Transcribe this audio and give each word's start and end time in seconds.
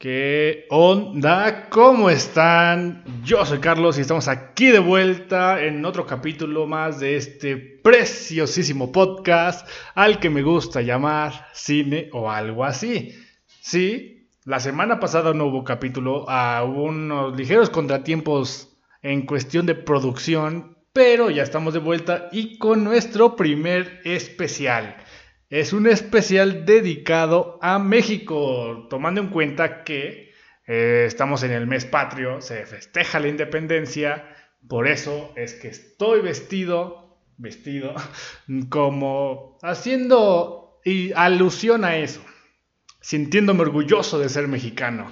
¿Qué 0.00 0.66
onda? 0.70 1.68
¿Cómo 1.70 2.08
están? 2.08 3.02
Yo 3.24 3.44
soy 3.44 3.58
Carlos 3.58 3.98
y 3.98 4.02
estamos 4.02 4.28
aquí 4.28 4.68
de 4.68 4.78
vuelta 4.78 5.60
en 5.60 5.84
otro 5.84 6.06
capítulo 6.06 6.68
más 6.68 7.00
de 7.00 7.16
este 7.16 7.56
preciosísimo 7.56 8.92
podcast 8.92 9.68
al 9.96 10.20
que 10.20 10.30
me 10.30 10.42
gusta 10.42 10.82
llamar 10.82 11.48
cine 11.52 12.10
o 12.12 12.30
algo 12.30 12.64
así. 12.64 13.12
Sí, 13.60 14.28
la 14.44 14.60
semana 14.60 15.00
pasada 15.00 15.34
no 15.34 15.46
hubo 15.46 15.64
capítulo, 15.64 16.26
ah, 16.28 16.62
unos 16.64 17.36
ligeros 17.36 17.68
contratiempos 17.68 18.78
en 19.02 19.26
cuestión 19.26 19.66
de 19.66 19.74
producción, 19.74 20.76
pero 20.92 21.28
ya 21.28 21.42
estamos 21.42 21.74
de 21.74 21.80
vuelta 21.80 22.28
y 22.30 22.56
con 22.58 22.84
nuestro 22.84 23.34
primer 23.34 24.00
especial. 24.04 24.94
Es 25.50 25.72
un 25.72 25.86
especial 25.86 26.66
dedicado 26.66 27.58
a 27.62 27.78
México, 27.78 28.86
tomando 28.90 29.22
en 29.22 29.28
cuenta 29.28 29.82
que 29.82 30.34
eh, 30.66 31.04
estamos 31.06 31.42
en 31.42 31.52
el 31.52 31.66
mes 31.66 31.86
patrio, 31.86 32.42
se 32.42 32.66
festeja 32.66 33.18
la 33.18 33.28
independencia, 33.28 34.28
por 34.68 34.86
eso 34.86 35.32
es 35.36 35.54
que 35.54 35.68
estoy 35.68 36.20
vestido, 36.20 37.18
vestido, 37.38 37.94
como 38.68 39.56
haciendo 39.62 40.80
y 40.84 41.12
alusión 41.14 41.86
a 41.86 41.96
eso, 41.96 42.22
sintiéndome 43.00 43.62
orgulloso 43.62 44.18
de 44.18 44.28
ser 44.28 44.48
mexicano. 44.48 45.10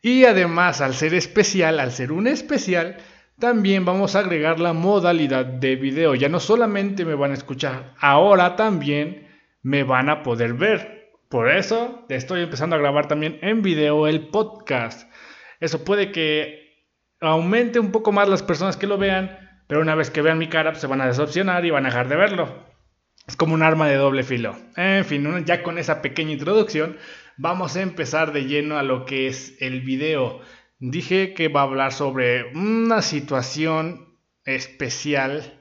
Y 0.00 0.24
además, 0.24 0.80
al 0.80 0.94
ser 0.94 1.12
especial, 1.12 1.80
al 1.80 1.92
ser 1.92 2.12
un 2.12 2.28
especial, 2.28 2.96
también 3.38 3.84
vamos 3.84 4.16
a 4.16 4.20
agregar 4.20 4.58
la 4.58 4.72
modalidad 4.72 5.44
de 5.44 5.76
video. 5.76 6.14
Ya 6.14 6.30
no 6.30 6.40
solamente 6.40 7.04
me 7.04 7.14
van 7.14 7.32
a 7.32 7.34
escuchar, 7.34 7.92
ahora 7.98 8.56
también 8.56 9.25
me 9.66 9.82
van 9.82 10.08
a 10.08 10.22
poder 10.22 10.54
ver. 10.54 11.10
Por 11.28 11.50
eso 11.50 12.06
estoy 12.08 12.42
empezando 12.42 12.76
a 12.76 12.78
grabar 12.78 13.08
también 13.08 13.40
en 13.42 13.62
video 13.62 14.06
el 14.06 14.28
podcast. 14.28 15.10
Eso 15.58 15.84
puede 15.84 16.12
que 16.12 16.86
aumente 17.20 17.80
un 17.80 17.90
poco 17.90 18.12
más 18.12 18.28
las 18.28 18.44
personas 18.44 18.76
que 18.76 18.86
lo 18.86 18.96
vean, 18.96 19.36
pero 19.66 19.80
una 19.80 19.96
vez 19.96 20.08
que 20.10 20.22
vean 20.22 20.38
mi 20.38 20.48
cara 20.48 20.70
pues, 20.70 20.82
se 20.82 20.86
van 20.86 21.00
a 21.00 21.08
desopcionar 21.08 21.64
y 21.64 21.70
van 21.70 21.84
a 21.84 21.88
dejar 21.88 22.06
de 22.06 22.14
verlo. 22.14 22.64
Es 23.26 23.34
como 23.34 23.54
un 23.54 23.64
arma 23.64 23.88
de 23.88 23.96
doble 23.96 24.22
filo. 24.22 24.54
En 24.76 25.04
fin, 25.04 25.44
ya 25.44 25.64
con 25.64 25.78
esa 25.78 26.00
pequeña 26.00 26.30
introducción, 26.30 26.96
vamos 27.36 27.74
a 27.74 27.82
empezar 27.82 28.32
de 28.32 28.44
lleno 28.44 28.78
a 28.78 28.84
lo 28.84 29.04
que 29.04 29.26
es 29.26 29.60
el 29.60 29.80
video. 29.80 30.42
Dije 30.78 31.34
que 31.34 31.48
va 31.48 31.62
a 31.62 31.64
hablar 31.64 31.92
sobre 31.92 32.52
una 32.54 33.02
situación 33.02 34.16
especial, 34.44 35.60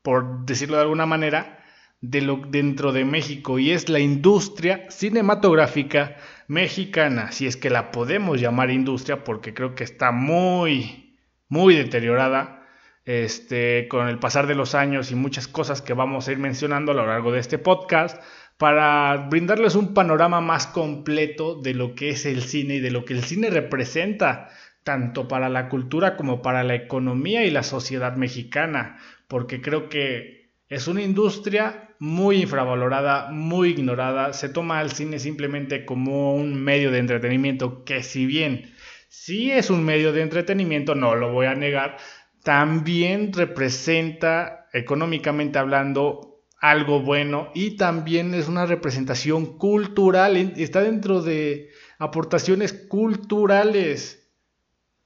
por 0.00 0.46
decirlo 0.46 0.76
de 0.76 0.82
alguna 0.84 1.04
manera, 1.04 1.57
de 2.00 2.20
lo, 2.20 2.36
dentro 2.36 2.92
de 2.92 3.04
México 3.04 3.58
y 3.58 3.72
es 3.72 3.88
la 3.88 3.98
industria 3.98 4.90
cinematográfica 4.90 6.16
mexicana, 6.46 7.32
si 7.32 7.46
es 7.46 7.56
que 7.56 7.70
la 7.70 7.90
podemos 7.90 8.40
llamar 8.40 8.70
industria 8.70 9.24
porque 9.24 9.54
creo 9.54 9.74
que 9.74 9.84
está 9.84 10.12
muy, 10.12 11.18
muy 11.48 11.74
deteriorada 11.74 12.66
este, 13.04 13.88
con 13.88 14.08
el 14.08 14.18
pasar 14.18 14.46
de 14.46 14.54
los 14.54 14.74
años 14.74 15.10
y 15.10 15.14
muchas 15.14 15.48
cosas 15.48 15.82
que 15.82 15.94
vamos 15.94 16.28
a 16.28 16.32
ir 16.32 16.38
mencionando 16.38 16.92
a 16.92 16.94
lo 16.94 17.06
largo 17.06 17.32
de 17.32 17.40
este 17.40 17.58
podcast 17.58 18.22
para 18.58 19.28
brindarles 19.30 19.76
un 19.76 19.94
panorama 19.94 20.40
más 20.40 20.66
completo 20.66 21.54
de 21.54 21.74
lo 21.74 21.94
que 21.94 22.10
es 22.10 22.26
el 22.26 22.42
cine 22.42 22.76
y 22.76 22.80
de 22.80 22.90
lo 22.90 23.04
que 23.04 23.14
el 23.14 23.22
cine 23.22 23.50
representa 23.50 24.50
tanto 24.82 25.28
para 25.28 25.48
la 25.48 25.68
cultura 25.68 26.16
como 26.16 26.42
para 26.42 26.64
la 26.64 26.74
economía 26.74 27.44
y 27.44 27.50
la 27.50 27.62
sociedad 27.62 28.16
mexicana, 28.16 28.98
porque 29.28 29.60
creo 29.60 29.88
que 29.88 30.37
es 30.68 30.86
una 30.86 31.02
industria 31.02 31.94
muy 31.98 32.42
infravalorada, 32.42 33.30
muy 33.30 33.70
ignorada. 33.70 34.32
Se 34.32 34.48
toma 34.48 34.78
al 34.78 34.92
cine 34.92 35.18
simplemente 35.18 35.84
como 35.84 36.34
un 36.34 36.54
medio 36.62 36.90
de 36.90 36.98
entretenimiento 36.98 37.84
que 37.84 38.02
si 38.02 38.26
bien 38.26 38.74
sí 39.08 39.50
es 39.50 39.70
un 39.70 39.84
medio 39.84 40.12
de 40.12 40.22
entretenimiento, 40.22 40.94
no 40.94 41.14
lo 41.14 41.32
voy 41.32 41.46
a 41.46 41.54
negar, 41.54 41.96
también 42.42 43.32
representa 43.32 44.68
económicamente 44.72 45.58
hablando 45.58 46.42
algo 46.60 47.00
bueno 47.00 47.50
y 47.54 47.76
también 47.76 48.34
es 48.34 48.48
una 48.48 48.66
representación 48.66 49.58
cultural, 49.58 50.36
está 50.56 50.82
dentro 50.82 51.22
de 51.22 51.70
aportaciones 51.98 52.72
culturales. 52.72 54.17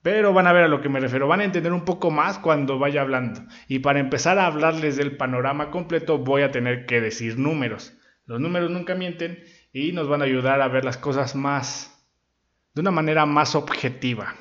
Pero 0.03 0.33
van 0.33 0.49
a 0.49 0.53
ver 0.53 0.65
a 0.65 0.69
lo 0.69 0.81
que 0.81 0.89
me 0.89 0.99
refiero, 0.99 1.29
van 1.29 1.41
a 1.41 1.45
entender 1.45 1.73
un 1.73 1.85
poco 1.85 2.11
más 2.11 2.39
cuando 2.39 2.79
vaya 2.79 3.03
hablando. 3.03 3.43
Y 3.69 3.79
para 3.79 4.01
empezar 4.01 4.39
a 4.39 4.47
hablarles 4.47 4.97
del 4.97 5.17
panorama 5.17 5.71
completo 5.71 6.19
voy 6.19 6.43
a 6.43 6.51
tener 6.51 6.87
que 6.87 7.01
decir 7.01 7.39
números. 7.39 7.97
Los 8.27 8.41
números 8.41 8.71
nunca 8.71 8.97
mienten 8.97 9.43
y 9.73 9.93
nos 9.93 10.09
van 10.09 10.23
a 10.23 10.25
ayudar 10.25 10.61
a 10.61 10.69
ver 10.69 10.85
las 10.85 10.99
cosas 10.99 11.37
más, 11.37 12.05
de 12.75 12.81
una 12.81 12.91
manera 12.91 13.27
más 13.27 13.55
objetiva. 13.55 14.35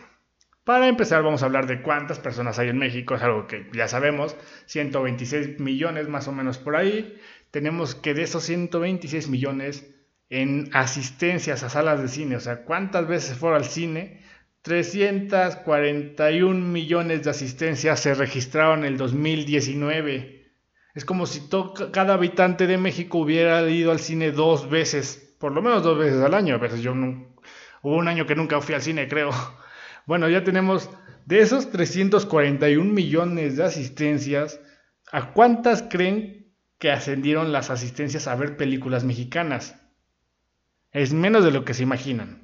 Para 0.63 0.87
empezar 0.87 1.23
vamos 1.23 1.43
a 1.43 1.45
hablar 1.45 1.67
de 1.67 1.81
cuántas 1.81 2.19
personas 2.19 2.57
hay 2.57 2.69
en 2.69 2.77
México, 2.77 3.15
es 3.15 3.21
algo 3.21 3.47
que 3.47 3.69
ya 3.73 3.87
sabemos, 3.87 4.35
126 4.65 5.59
millones 5.59 6.07
más 6.07 6.27
o 6.27 6.31
menos 6.31 6.57
por 6.57 6.75
ahí. 6.75 7.19
Tenemos 7.51 7.93
que 7.95 8.13
de 8.13 8.23
esos 8.23 8.43
126 8.43 9.27
millones 9.27 9.93
en 10.29 10.69
asistencias 10.73 11.63
a 11.63 11.69
salas 11.69 12.01
de 12.01 12.07
cine, 12.07 12.35
o 12.35 12.39
sea, 12.39 12.63
cuántas 12.63 13.07
veces 13.07 13.37
fueron 13.37 13.57
al 13.57 13.65
cine 13.65 14.21
341 14.63 16.53
millones 16.53 17.23
de 17.23 17.29
asistencias 17.31 17.99
se 17.99 18.13
registraron 18.13 18.79
en 18.79 18.93
el 18.93 18.97
2019. 18.97 20.51
Es 20.93 21.03
como 21.03 21.25
si 21.25 21.49
cada 21.91 22.13
habitante 22.13 22.67
de 22.67 22.77
México 22.77 23.17
hubiera 23.17 23.67
ido 23.67 23.91
al 23.91 23.99
cine 23.99 24.31
dos 24.31 24.69
veces, 24.69 25.35
por 25.39 25.51
lo 25.51 25.63
menos 25.63 25.81
dos 25.81 25.97
veces 25.97 26.21
al 26.21 26.35
año. 26.35 26.55
A 26.55 26.59
veces 26.59 26.81
yo 26.81 26.91
hubo 26.91 27.95
un 27.95 28.07
año 28.07 28.27
que 28.27 28.35
nunca 28.35 28.61
fui 28.61 28.75
al 28.75 28.81
cine, 28.81 29.07
creo. 29.07 29.31
Bueno, 30.07 30.27
ya 30.27 30.43
tenemos 30.43 30.89
de 31.27 31.41
esos 31.41 31.69
341 31.69 32.91
millones 32.91 33.55
de 33.55 33.63
asistencias, 33.63 34.59
¿a 35.11 35.31
cuántas 35.31 35.83
creen 35.83 36.51
que 36.79 36.91
ascendieron 36.91 37.51
las 37.51 37.69
asistencias 37.69 38.27
a 38.27 38.35
ver 38.35 38.57
películas 38.57 39.03
mexicanas? 39.03 39.75
Es 40.91 41.13
menos 41.13 41.45
de 41.45 41.51
lo 41.51 41.65
que 41.65 41.75
se 41.75 41.83
imaginan 41.83 42.40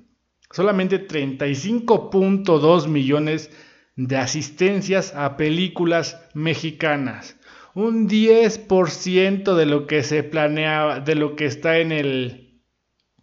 solamente 0.52 1.08
35.2 1.08 2.88
millones 2.88 3.52
de 3.96 4.18
asistencias 4.18 5.14
a 5.16 5.38
películas 5.38 6.22
mexicanas. 6.34 7.38
Un 7.74 8.10
10% 8.10 9.56
de 9.56 9.66
lo 9.66 9.88
que 9.88 10.04
se 10.04 10.24
planea, 10.24 11.00
de 11.00 11.16
lo 11.16 11.36
que 11.36 11.46
está 11.46 11.78
en 11.78 11.92
el 11.92 12.48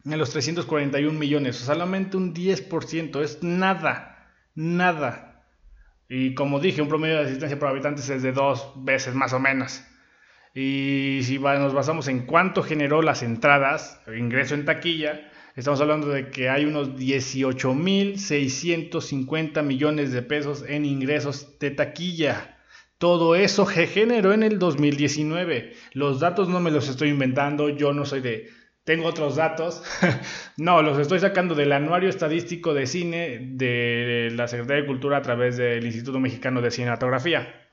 en 0.05 0.19
los 0.19 0.31
341 0.31 1.19
millones, 1.19 1.57
solamente 1.57 2.19
un 2.19 2.35
10%, 2.35 3.23
es 3.23 3.43
nada, 3.43 4.29
nada. 4.55 5.47
Y 6.09 6.35
como 6.35 6.61
dije, 6.61 6.83
un 6.83 6.89
promedio 6.89 7.17
de 7.17 7.25
asistencia 7.25 7.59
por 7.59 7.69
habitantes 7.69 8.11
es 8.11 8.23
de 8.23 8.33
dos 8.33 8.73
veces 8.77 9.15
más 9.15 9.33
o 9.33 9.41
menos. 9.41 9.83
Y 10.55 11.21
si 11.23 11.39
nos 11.39 11.73
basamos 11.73 12.07
en 12.09 12.27
cuánto 12.27 12.63
generó 12.63 13.03
las 13.03 13.23
entradas, 13.23 14.01
ingreso 14.07 14.55
en 14.55 14.67
taquilla, 14.67 15.33
Estamos 15.57 15.81
hablando 15.81 16.09
de 16.09 16.31
que 16.31 16.49
hay 16.49 16.65
unos 16.65 16.97
18.650 16.97 19.63
millones 19.63 20.11
de 20.11 20.21
pesos 20.21 20.65
en 20.67 20.85
ingresos 20.85 21.61
de 21.61 21.71
taquilla. 21.71 22.59
Todo 22.99 23.37
eso 23.37 23.65
se 23.65 23.87
generó 23.87 24.33
en 24.33 24.43
el 24.43 24.59
2019. 24.59 25.75
Los 25.93 26.19
datos 26.19 26.49
no 26.49 26.59
me 26.59 26.73
los 26.73 26.89
estoy 26.89 27.11
inventando, 27.11 27.69
yo 27.69 27.93
no 27.93 28.05
soy 28.05 28.21
de... 28.21 28.49
Tengo 28.83 29.07
otros 29.07 29.37
datos. 29.37 29.85
no, 30.57 30.83
los 30.83 30.99
estoy 30.99 31.21
sacando 31.21 31.55
del 31.55 31.71
Anuario 31.71 32.09
Estadístico 32.09 32.75
de 32.75 32.89
Cine 32.89 33.39
de 33.53 34.33
la 34.35 34.49
Secretaría 34.49 34.83
de 34.83 34.89
Cultura 34.89 35.19
a 35.19 35.23
través 35.23 35.57
del 35.57 35.87
Instituto 35.87 36.19
Mexicano 36.19 36.63
de 36.63 36.73
Cinematografía. 36.73 37.71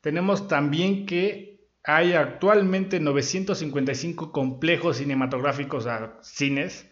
Tenemos 0.00 0.48
también 0.48 1.06
que 1.06 1.60
hay 1.84 2.14
actualmente 2.14 2.98
955 2.98 4.32
complejos 4.32 4.96
cinematográficos 4.96 5.86
a 5.86 6.18
cines 6.20 6.90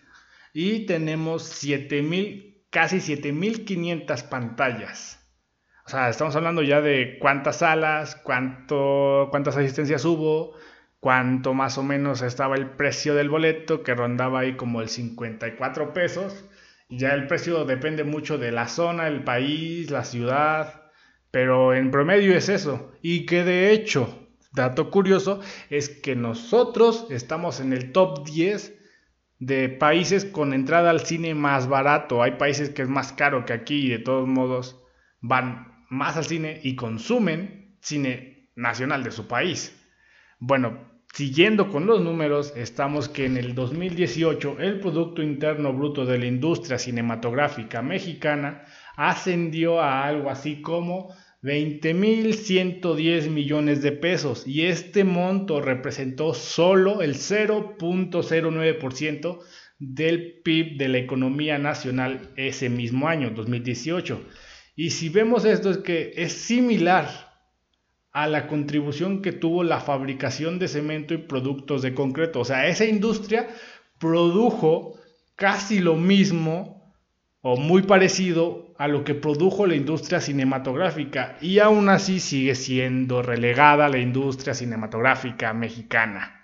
y 0.52 0.86
tenemos 0.86 1.44
7000, 1.44 2.66
casi 2.70 3.00
7500 3.00 4.22
pantallas. 4.24 5.18
O 5.86 5.88
sea, 5.88 6.08
estamos 6.08 6.36
hablando 6.36 6.62
ya 6.62 6.80
de 6.80 7.18
cuántas 7.18 7.58
salas, 7.58 8.16
cuánto, 8.16 9.28
cuántas 9.30 9.56
asistencias 9.56 10.04
hubo, 10.04 10.54
cuánto 11.00 11.54
más 11.54 11.76
o 11.78 11.82
menos 11.82 12.22
estaba 12.22 12.56
el 12.56 12.70
precio 12.70 13.14
del 13.14 13.30
boleto, 13.30 13.82
que 13.82 13.94
rondaba 13.94 14.40
ahí 14.40 14.56
como 14.56 14.80
el 14.80 14.88
54 14.88 15.92
pesos. 15.92 16.44
Ya 16.88 17.14
el 17.14 17.26
precio 17.26 17.64
depende 17.64 18.04
mucho 18.04 18.38
de 18.38 18.52
la 18.52 18.68
zona, 18.68 19.08
el 19.08 19.24
país, 19.24 19.90
la 19.90 20.04
ciudad, 20.04 20.92
pero 21.30 21.74
en 21.74 21.90
promedio 21.90 22.36
es 22.36 22.48
eso. 22.48 22.92
Y 23.02 23.26
que 23.26 23.42
de 23.42 23.72
hecho, 23.72 24.28
dato 24.52 24.90
curioso, 24.90 25.40
es 25.70 25.88
que 25.88 26.14
nosotros 26.14 27.06
estamos 27.10 27.58
en 27.60 27.72
el 27.72 27.92
top 27.92 28.24
10 28.24 28.81
de 29.42 29.68
países 29.68 30.24
con 30.24 30.54
entrada 30.54 30.90
al 30.90 31.00
cine 31.00 31.34
más 31.34 31.68
barato. 31.68 32.22
Hay 32.22 32.32
países 32.32 32.70
que 32.70 32.82
es 32.82 32.88
más 32.88 33.12
caro 33.12 33.44
que 33.44 33.52
aquí 33.52 33.86
y 33.86 33.88
de 33.88 33.98
todos 33.98 34.28
modos 34.28 34.80
van 35.20 35.84
más 35.90 36.16
al 36.16 36.24
cine 36.24 36.60
y 36.62 36.76
consumen 36.76 37.76
cine 37.80 38.50
nacional 38.54 39.02
de 39.02 39.10
su 39.10 39.26
país. 39.26 39.76
Bueno, 40.38 40.78
siguiendo 41.12 41.70
con 41.70 41.86
los 41.86 42.00
números, 42.00 42.52
estamos 42.56 43.08
que 43.08 43.26
en 43.26 43.36
el 43.36 43.56
2018 43.56 44.58
el 44.60 44.78
Producto 44.78 45.22
Interno 45.22 45.72
Bruto 45.72 46.06
de 46.06 46.18
la 46.18 46.26
industria 46.26 46.78
cinematográfica 46.78 47.82
mexicana 47.82 48.62
ascendió 48.96 49.80
a 49.80 50.04
algo 50.04 50.30
así 50.30 50.62
como 50.62 51.12
20.110 51.42 53.28
millones 53.28 53.82
de 53.82 53.92
pesos 53.92 54.46
y 54.46 54.66
este 54.66 55.02
monto 55.02 55.60
representó 55.60 56.34
solo 56.34 57.02
el 57.02 57.16
0.09% 57.16 59.40
del 59.80 60.40
PIB 60.44 60.78
de 60.78 60.88
la 60.88 60.98
economía 60.98 61.58
nacional 61.58 62.30
ese 62.36 62.68
mismo 62.68 63.08
año, 63.08 63.30
2018. 63.30 64.22
Y 64.76 64.90
si 64.90 65.08
vemos 65.08 65.44
esto 65.44 65.70
es 65.70 65.78
que 65.78 66.12
es 66.16 66.32
similar 66.32 67.32
a 68.12 68.28
la 68.28 68.46
contribución 68.46 69.22
que 69.22 69.32
tuvo 69.32 69.64
la 69.64 69.80
fabricación 69.80 70.60
de 70.60 70.68
cemento 70.68 71.14
y 71.14 71.18
productos 71.18 71.82
de 71.82 71.94
concreto. 71.94 72.38
O 72.40 72.44
sea, 72.44 72.68
esa 72.68 72.84
industria 72.84 73.48
produjo 73.98 74.94
casi 75.34 75.80
lo 75.80 75.96
mismo 75.96 76.94
o 77.40 77.56
muy 77.56 77.82
parecido 77.82 78.71
a 78.82 78.88
lo 78.88 79.04
que 79.04 79.14
produjo 79.14 79.64
la 79.64 79.76
industria 79.76 80.20
cinematográfica 80.20 81.38
y 81.40 81.60
aún 81.60 81.88
así 81.88 82.18
sigue 82.18 82.56
siendo 82.56 83.22
relegada 83.22 83.88
la 83.88 83.98
industria 83.98 84.54
cinematográfica 84.54 85.52
mexicana. 85.52 86.42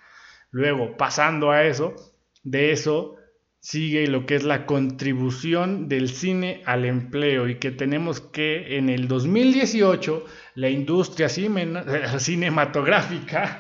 Luego, 0.52 0.96
pasando 0.96 1.50
a 1.50 1.64
eso, 1.64 1.96
de 2.44 2.70
eso 2.70 3.17
sigue 3.58 4.06
lo 4.06 4.25
que 4.25 4.37
es 4.37 4.44
la 4.44 4.67
contribución 4.67 5.88
del 5.88 6.11
cine 6.11 6.62
al 6.64 6.85
empleo 6.85 7.49
y 7.49 7.56
que 7.56 7.73
tenemos 7.73 8.20
que 8.20 8.79
en 8.79 8.88
el 8.88 9.08
2018 9.08 10.25
la 10.55 10.69
industria 10.69 11.29
cinematográfica 12.20 13.58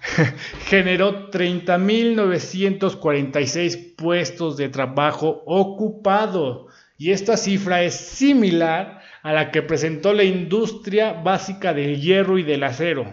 generó 0.64 1.30
30.946 1.30 3.96
puestos 3.96 4.56
de 4.56 4.70
trabajo 4.70 5.42
ocupado 5.44 6.68
y 7.04 7.12
esta 7.12 7.36
cifra 7.36 7.82
es 7.82 7.94
similar 7.94 9.02
a 9.22 9.34
la 9.34 9.50
que 9.50 9.60
presentó 9.60 10.14
la 10.14 10.24
industria 10.24 11.12
básica 11.12 11.74
del 11.74 12.00
hierro 12.00 12.38
y 12.38 12.44
del 12.44 12.64
acero 12.64 13.12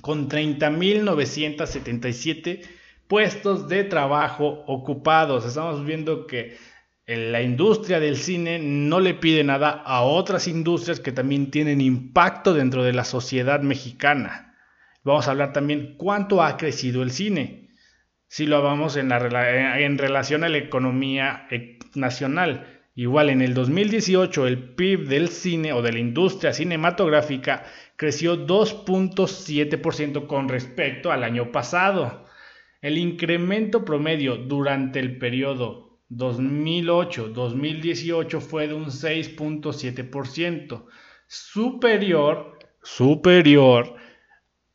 con 0.00 0.28
30.977 0.28 2.60
puestos 3.08 3.68
de 3.68 3.82
trabajo 3.82 4.62
ocupados. 4.68 5.44
Estamos 5.44 5.84
viendo 5.84 6.28
que 6.28 6.56
la 7.04 7.42
industria 7.42 7.98
del 7.98 8.16
cine 8.16 8.60
no 8.60 9.00
le 9.00 9.14
pide 9.14 9.42
nada 9.42 9.70
a 9.70 10.02
otras 10.02 10.46
industrias 10.46 11.00
que 11.00 11.10
también 11.10 11.50
tienen 11.50 11.80
impacto 11.80 12.54
dentro 12.54 12.84
de 12.84 12.92
la 12.92 13.02
sociedad 13.02 13.60
mexicana. 13.60 14.54
Vamos 15.02 15.26
a 15.26 15.32
hablar 15.32 15.52
también 15.52 15.96
cuánto 15.96 16.44
ha 16.44 16.56
crecido 16.56 17.02
el 17.02 17.10
cine. 17.10 17.70
Si 18.28 18.46
lo 18.46 18.62
vamos 18.62 18.94
en, 18.94 19.10
en 19.10 19.98
relación 19.98 20.44
a 20.44 20.48
la 20.48 20.58
economía 20.58 21.48
eh, 21.50 21.80
nacional. 21.96 22.76
Igual 22.94 23.30
en 23.30 23.40
el 23.40 23.54
2018 23.54 24.48
el 24.48 24.74
PIB 24.74 25.06
del 25.06 25.28
cine 25.28 25.72
o 25.72 25.80
de 25.80 25.92
la 25.92 26.00
industria 26.00 26.52
cinematográfica 26.52 27.64
creció 27.96 28.44
2.7% 28.46 30.26
con 30.26 30.48
respecto 30.48 31.12
al 31.12 31.22
año 31.22 31.52
pasado. 31.52 32.24
El 32.82 32.98
incremento 32.98 33.84
promedio 33.84 34.34
durante 34.36 34.98
el 34.98 35.18
periodo 35.18 36.00
2008-2018 36.10 38.40
fue 38.40 38.66
de 38.66 38.74
un 38.74 38.86
6.7%, 38.86 40.86
superior, 41.28 42.58
superior 42.82 43.94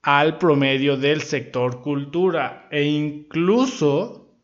al 0.01 0.38
promedio 0.38 0.95
del 0.95 1.19
sector 1.21 1.81
cultura 1.81 2.69
e 2.71 2.83
incluso 2.83 4.39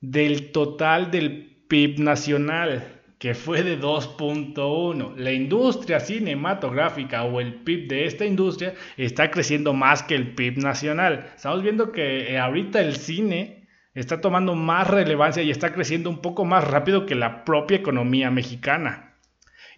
del 0.00 0.52
total 0.52 1.10
del 1.10 1.64
PIB 1.66 1.98
nacional 1.98 2.97
que 3.18 3.34
fue 3.34 3.62
de 3.62 3.80
2.1. 3.80 5.16
La 5.16 5.32
industria 5.32 6.00
cinematográfica 6.00 7.24
o 7.24 7.40
el 7.40 7.54
PIB 7.62 7.88
de 7.88 8.04
esta 8.06 8.24
industria 8.24 8.74
está 8.96 9.30
creciendo 9.30 9.72
más 9.72 10.02
que 10.02 10.14
el 10.14 10.34
PIB 10.34 10.58
nacional. 10.58 11.32
Estamos 11.34 11.62
viendo 11.62 11.90
que 11.90 12.32
eh, 12.32 12.38
ahorita 12.38 12.80
el 12.80 12.96
cine 12.96 13.68
está 13.94 14.20
tomando 14.20 14.54
más 14.54 14.88
relevancia 14.88 15.42
y 15.42 15.50
está 15.50 15.72
creciendo 15.72 16.10
un 16.10 16.22
poco 16.22 16.44
más 16.44 16.64
rápido 16.64 17.06
que 17.06 17.16
la 17.16 17.44
propia 17.44 17.78
economía 17.78 18.30
mexicana. 18.30 19.16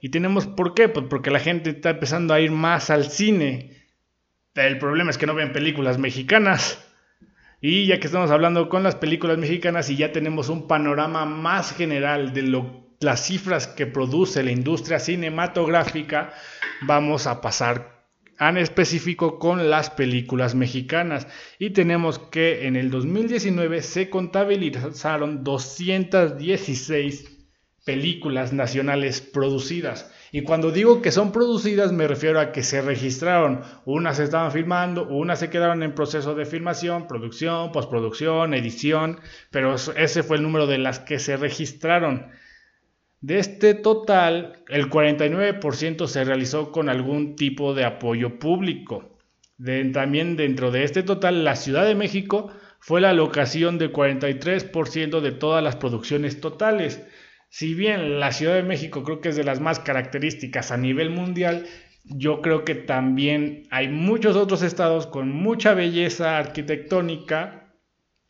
Y 0.02 0.10
tenemos, 0.10 0.46
¿por 0.46 0.74
qué? 0.74 0.88
Pues 0.88 1.06
porque 1.08 1.30
la 1.30 1.40
gente 1.40 1.70
está 1.70 1.90
empezando 1.90 2.34
a 2.34 2.40
ir 2.40 2.50
más 2.50 2.90
al 2.90 3.04
cine. 3.10 3.86
El 4.54 4.78
problema 4.78 5.10
es 5.10 5.18
que 5.18 5.26
no 5.26 5.34
ven 5.34 5.52
películas 5.52 5.98
mexicanas. 5.98 6.86
Y 7.62 7.86
ya 7.86 8.00
que 8.00 8.06
estamos 8.06 8.30
hablando 8.30 8.68
con 8.68 8.82
las 8.82 8.96
películas 8.96 9.36
mexicanas 9.36 9.90
y 9.90 9.96
ya 9.96 10.12
tenemos 10.12 10.48
un 10.48 10.66
panorama 10.66 11.26
más 11.26 11.74
general 11.74 12.32
de 12.32 12.42
lo 12.42 12.79
las 13.00 13.24
cifras 13.24 13.66
que 13.66 13.86
produce 13.86 14.42
la 14.42 14.50
industria 14.50 14.98
cinematográfica, 14.98 16.34
vamos 16.82 17.26
a 17.26 17.40
pasar 17.40 18.06
en 18.38 18.58
específico 18.58 19.38
con 19.38 19.70
las 19.70 19.88
películas 19.88 20.54
mexicanas. 20.54 21.26
Y 21.58 21.70
tenemos 21.70 22.18
que 22.18 22.66
en 22.66 22.76
el 22.76 22.90
2019 22.90 23.80
se 23.80 24.10
contabilizaron 24.10 25.42
216 25.44 27.38
películas 27.86 28.52
nacionales 28.52 29.22
producidas. 29.22 30.12
Y 30.30 30.42
cuando 30.42 30.70
digo 30.70 31.00
que 31.00 31.10
son 31.10 31.32
producidas 31.32 31.92
me 31.92 32.06
refiero 32.06 32.38
a 32.38 32.52
que 32.52 32.62
se 32.62 32.82
registraron. 32.82 33.62
Unas 33.86 34.18
se 34.18 34.24
estaban 34.24 34.52
filmando, 34.52 35.08
unas 35.08 35.38
se 35.38 35.48
quedaron 35.48 35.82
en 35.82 35.94
proceso 35.94 36.34
de 36.34 36.44
filmación, 36.44 37.06
producción, 37.08 37.72
postproducción, 37.72 38.52
edición, 38.52 39.20
pero 39.50 39.74
ese 39.74 40.22
fue 40.22 40.36
el 40.36 40.42
número 40.42 40.66
de 40.66 40.76
las 40.76 40.98
que 40.98 41.18
se 41.18 41.38
registraron. 41.38 42.30
De 43.20 43.38
este 43.38 43.74
total, 43.74 44.62
el 44.68 44.88
49% 44.88 46.06
se 46.06 46.24
realizó 46.24 46.72
con 46.72 46.88
algún 46.88 47.36
tipo 47.36 47.74
de 47.74 47.84
apoyo 47.84 48.38
público. 48.38 49.18
también 49.92 50.36
dentro 50.36 50.70
de 50.70 50.84
este 50.84 51.02
total, 51.02 51.44
la 51.44 51.54
Ciudad 51.54 51.84
de 51.84 51.94
México 51.94 52.50
fue 52.78 53.02
la 53.02 53.12
locación 53.12 53.76
del 53.76 53.92
43% 53.92 55.20
de 55.20 55.32
todas 55.32 55.62
las 55.62 55.76
producciones 55.76 56.40
totales. 56.40 57.06
Si 57.50 57.74
bien 57.74 58.20
la 58.20 58.32
Ciudad 58.32 58.54
de 58.54 58.62
México 58.62 59.02
creo 59.04 59.20
que 59.20 59.28
es 59.28 59.36
de 59.36 59.44
las 59.44 59.60
más 59.60 59.80
características 59.80 60.70
a 60.70 60.78
nivel 60.78 61.10
mundial, 61.10 61.66
yo 62.04 62.40
creo 62.40 62.64
que 62.64 62.74
también 62.74 63.64
hay 63.70 63.88
muchos 63.88 64.34
otros 64.34 64.62
estados 64.62 65.06
con 65.06 65.30
mucha 65.30 65.74
belleza 65.74 66.38
arquitectónica 66.38 67.59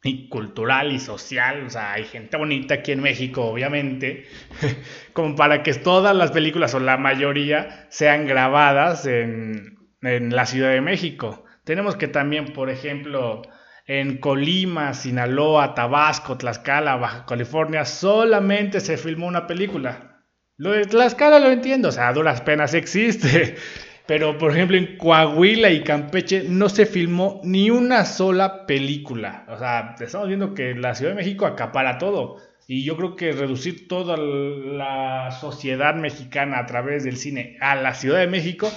y 0.02 0.28
cultural 0.28 0.92
y 0.92 0.98
social, 0.98 1.66
o 1.66 1.70
sea, 1.70 1.92
hay 1.92 2.04
gente 2.04 2.36
bonita 2.36 2.74
aquí 2.74 2.92
en 2.92 3.02
México, 3.02 3.44
obviamente, 3.44 4.26
como 5.12 5.36
para 5.36 5.62
que 5.62 5.74
todas 5.74 6.16
las 6.16 6.32
películas 6.32 6.74
o 6.74 6.80
la 6.80 6.96
mayoría 6.96 7.86
sean 7.90 8.26
grabadas 8.26 9.04
en, 9.06 9.78
en 10.00 10.34
la 10.34 10.46
Ciudad 10.46 10.70
de 10.70 10.80
México. 10.80 11.44
Tenemos 11.64 11.96
que 11.96 12.08
también, 12.08 12.52
por 12.52 12.70
ejemplo, 12.70 13.42
en 13.86 14.18
Colima, 14.18 14.94
Sinaloa, 14.94 15.74
Tabasco, 15.74 16.38
Tlaxcala, 16.38 16.96
Baja 16.96 17.26
California, 17.26 17.84
solamente 17.84 18.80
se 18.80 18.96
filmó 18.96 19.26
una 19.26 19.46
película. 19.46 20.24
Lo 20.56 20.70
de 20.70 20.84
Tlaxcala 20.84 21.38
lo 21.38 21.50
entiendo, 21.50 21.88
o 21.88 21.92
sea, 21.92 22.08
a 22.08 22.12
duras 22.12 22.40
penas 22.40 22.72
existe. 22.72 23.56
Pero, 24.10 24.38
por 24.38 24.50
ejemplo, 24.50 24.76
en 24.76 24.96
Coahuila 24.96 25.70
y 25.70 25.84
Campeche 25.84 26.42
no 26.48 26.68
se 26.68 26.84
filmó 26.84 27.40
ni 27.44 27.70
una 27.70 28.04
sola 28.04 28.66
película. 28.66 29.44
O 29.46 29.56
sea, 29.56 29.94
estamos 30.00 30.26
viendo 30.26 30.52
que 30.52 30.74
la 30.74 30.96
Ciudad 30.96 31.12
de 31.12 31.16
México 31.18 31.46
acapara 31.46 31.96
todo. 31.96 32.38
Y 32.66 32.82
yo 32.82 32.96
creo 32.96 33.14
que 33.14 33.30
reducir 33.30 33.86
toda 33.86 34.16
la 34.16 35.30
sociedad 35.30 35.94
mexicana 35.94 36.58
a 36.58 36.66
través 36.66 37.04
del 37.04 37.18
cine 37.18 37.56
a 37.60 37.76
la 37.76 37.94
Ciudad 37.94 38.18
de 38.18 38.26
México 38.26 38.68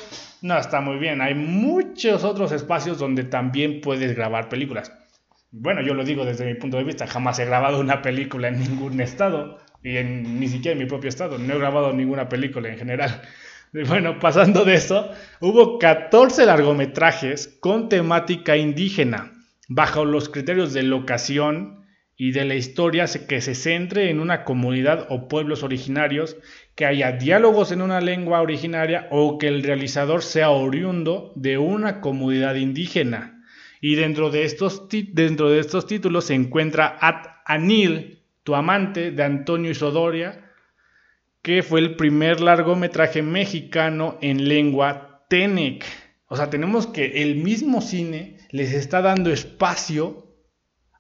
no 0.44 0.56
está 0.56 0.82
muy 0.82 0.98
bien. 0.98 1.20
Hay 1.20 1.34
muchos 1.34 2.24
otros 2.24 2.52
espacios 2.52 3.00
donde 3.00 3.24
también 3.24 3.82
puedes 3.82 4.16
grabar 4.16 4.50
películas. 4.50 4.94
Bueno, 5.50 5.82
yo 5.82 5.96
lo 5.96 6.04
digo 6.04 6.26
desde 6.26 6.46
mi 6.46 6.54
punto 6.54 6.78
de 6.78 6.84
vista, 6.84 7.08
jamás 7.08 7.40
he 7.40 7.46
grabado 7.46 7.80
una 7.80 8.04
película 8.04 8.50
en 8.50 8.60
ningún 8.60 9.02
estado 9.02 9.58
y 9.82 9.98
en, 9.98 10.40
ni 10.40 10.48
siquiera 10.48 10.74
en 10.74 10.84
mi 10.84 10.86
propio 10.86 11.10
estado. 11.10 11.40
No 11.40 11.56
he 11.56 11.58
grabado 11.58 11.92
ninguna 11.92 12.30
película 12.30 12.70
en 12.70 12.78
general. 12.78 13.24
Bueno, 13.88 14.20
pasando 14.20 14.66
de 14.66 14.76
eso, 14.76 15.10
hubo 15.40 15.80
14 15.80 16.46
largometrajes 16.46 17.58
con 17.60 17.90
temática 17.90 18.56
indígena, 18.56 19.34
bajo 19.68 20.06
los 20.06 20.30
criterios 20.30 20.74
de 20.74 20.84
locación 20.84 21.84
y 22.16 22.32
de 22.32 22.46
la 22.46 22.54
historia 22.54 23.06
que 23.28 23.42
se 23.42 23.56
centre 23.56 24.12
en 24.12 24.20
una 24.20 24.44
comunidad 24.44 25.08
o 25.10 25.28
pueblos 25.28 25.64
originarios, 25.64 26.38
que 26.76 26.86
haya 26.86 27.14
diálogos 27.14 27.72
en 27.72 27.82
una 27.82 28.00
lengua 28.00 28.42
originaria 28.42 29.08
o 29.10 29.40
que 29.40 29.48
el 29.48 29.64
realizador 29.64 30.22
sea 30.22 30.52
oriundo 30.52 31.34
de 31.36 31.58
una 31.58 32.00
comunidad 32.00 32.56
indígena. 32.56 33.44
Y 33.82 33.96
dentro 33.96 34.30
de 34.30 34.46
estos, 34.46 34.88
dentro 34.90 35.50
de 35.50 35.60
estos 35.60 35.88
títulos 35.88 36.26
se 36.26 36.36
encuentra 36.36 36.98
At 37.02 37.26
Anil, 37.46 38.20
tu 38.44 38.54
amante, 38.54 39.12
de 39.12 39.24
Antonio 39.24 39.72
Isodoria, 39.72 40.43
que 41.44 41.62
fue 41.62 41.82
el 41.82 41.96
primer 41.98 42.40
largometraje 42.40 43.22
mexicano 43.22 44.18
en 44.22 44.48
lengua 44.48 45.26
Tenec. 45.30 45.86
O 46.28 46.38
sea, 46.38 46.50
tenemos 46.50 46.88
que 46.88 47.22
el 47.22 47.36
mismo 47.36 47.82
cine 47.82 48.38
les 48.50 48.74
está 48.74 49.02
dando 49.02 49.32
espacio 49.32 50.34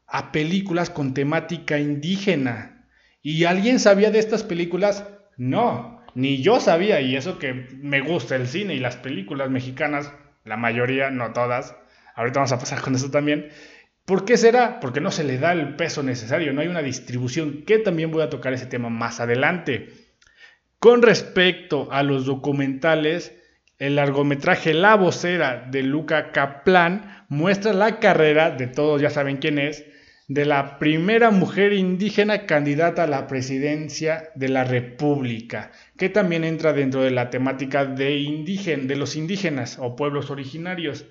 a 0.05 0.33
películas 0.33 0.89
con 0.89 1.13
temática 1.13 1.79
indígena. 1.79 2.87
¿Y 3.21 3.45
alguien 3.45 3.79
sabía 3.79 4.11
de 4.11 4.19
estas 4.19 4.43
películas? 4.43 5.07
No, 5.37 6.03
ni 6.13 6.41
yo 6.41 6.59
sabía, 6.59 6.99
y 6.99 7.15
eso 7.15 7.39
que 7.39 7.53
me 7.81 8.01
gusta 8.01 8.35
el 8.35 8.47
cine 8.47 8.75
y 8.75 8.79
las 8.79 8.97
películas 8.97 9.49
mexicanas, 9.49 10.11
la 10.43 10.57
mayoría, 10.57 11.09
no 11.09 11.31
todas, 11.31 11.75
ahorita 12.15 12.41
vamos 12.41 12.51
a 12.51 12.59
pasar 12.59 12.81
con 12.81 12.95
eso 12.95 13.09
también. 13.09 13.47
¿Por 14.05 14.25
qué 14.25 14.35
será? 14.35 14.81
Porque 14.81 14.99
no 14.99 15.09
se 15.09 15.23
le 15.23 15.37
da 15.37 15.53
el 15.53 15.77
peso 15.77 16.03
necesario, 16.03 16.51
no 16.51 16.59
hay 16.59 16.67
una 16.67 16.81
distribución, 16.81 17.63
que 17.65 17.79
también 17.79 18.11
voy 18.11 18.23
a 18.23 18.29
tocar 18.29 18.51
ese 18.51 18.65
tema 18.65 18.89
más 18.89 19.21
adelante. 19.21 20.02
Con 20.83 21.01
respecto 21.01 21.87
a 21.93 22.03
los 22.03 22.25
documentales, 22.25 23.33
el 23.79 23.95
largometraje 23.95 24.73
La 24.73 24.95
vocera 24.95 25.65
de 25.71 25.81
Luca 25.81 26.33
Kaplan 26.33 27.25
muestra 27.29 27.71
la 27.71 28.01
carrera, 28.01 28.51
de 28.51 28.67
todos 28.67 29.01
ya 29.01 29.09
saben 29.09 29.37
quién 29.37 29.59
es, 29.59 29.85
de 30.27 30.43
la 30.43 30.79
primera 30.79 31.31
mujer 31.31 31.71
indígena 31.71 32.45
candidata 32.45 33.03
a 33.03 33.07
la 33.07 33.27
presidencia 33.27 34.31
de 34.35 34.49
la 34.49 34.65
República, 34.65 35.71
que 35.97 36.09
también 36.09 36.43
entra 36.43 36.73
dentro 36.73 37.01
de 37.01 37.11
la 37.11 37.29
temática 37.29 37.85
de, 37.85 38.43
de 38.83 38.95
los 38.97 39.15
indígenas 39.15 39.77
o 39.79 39.95
pueblos 39.95 40.31
originarios. 40.31 41.05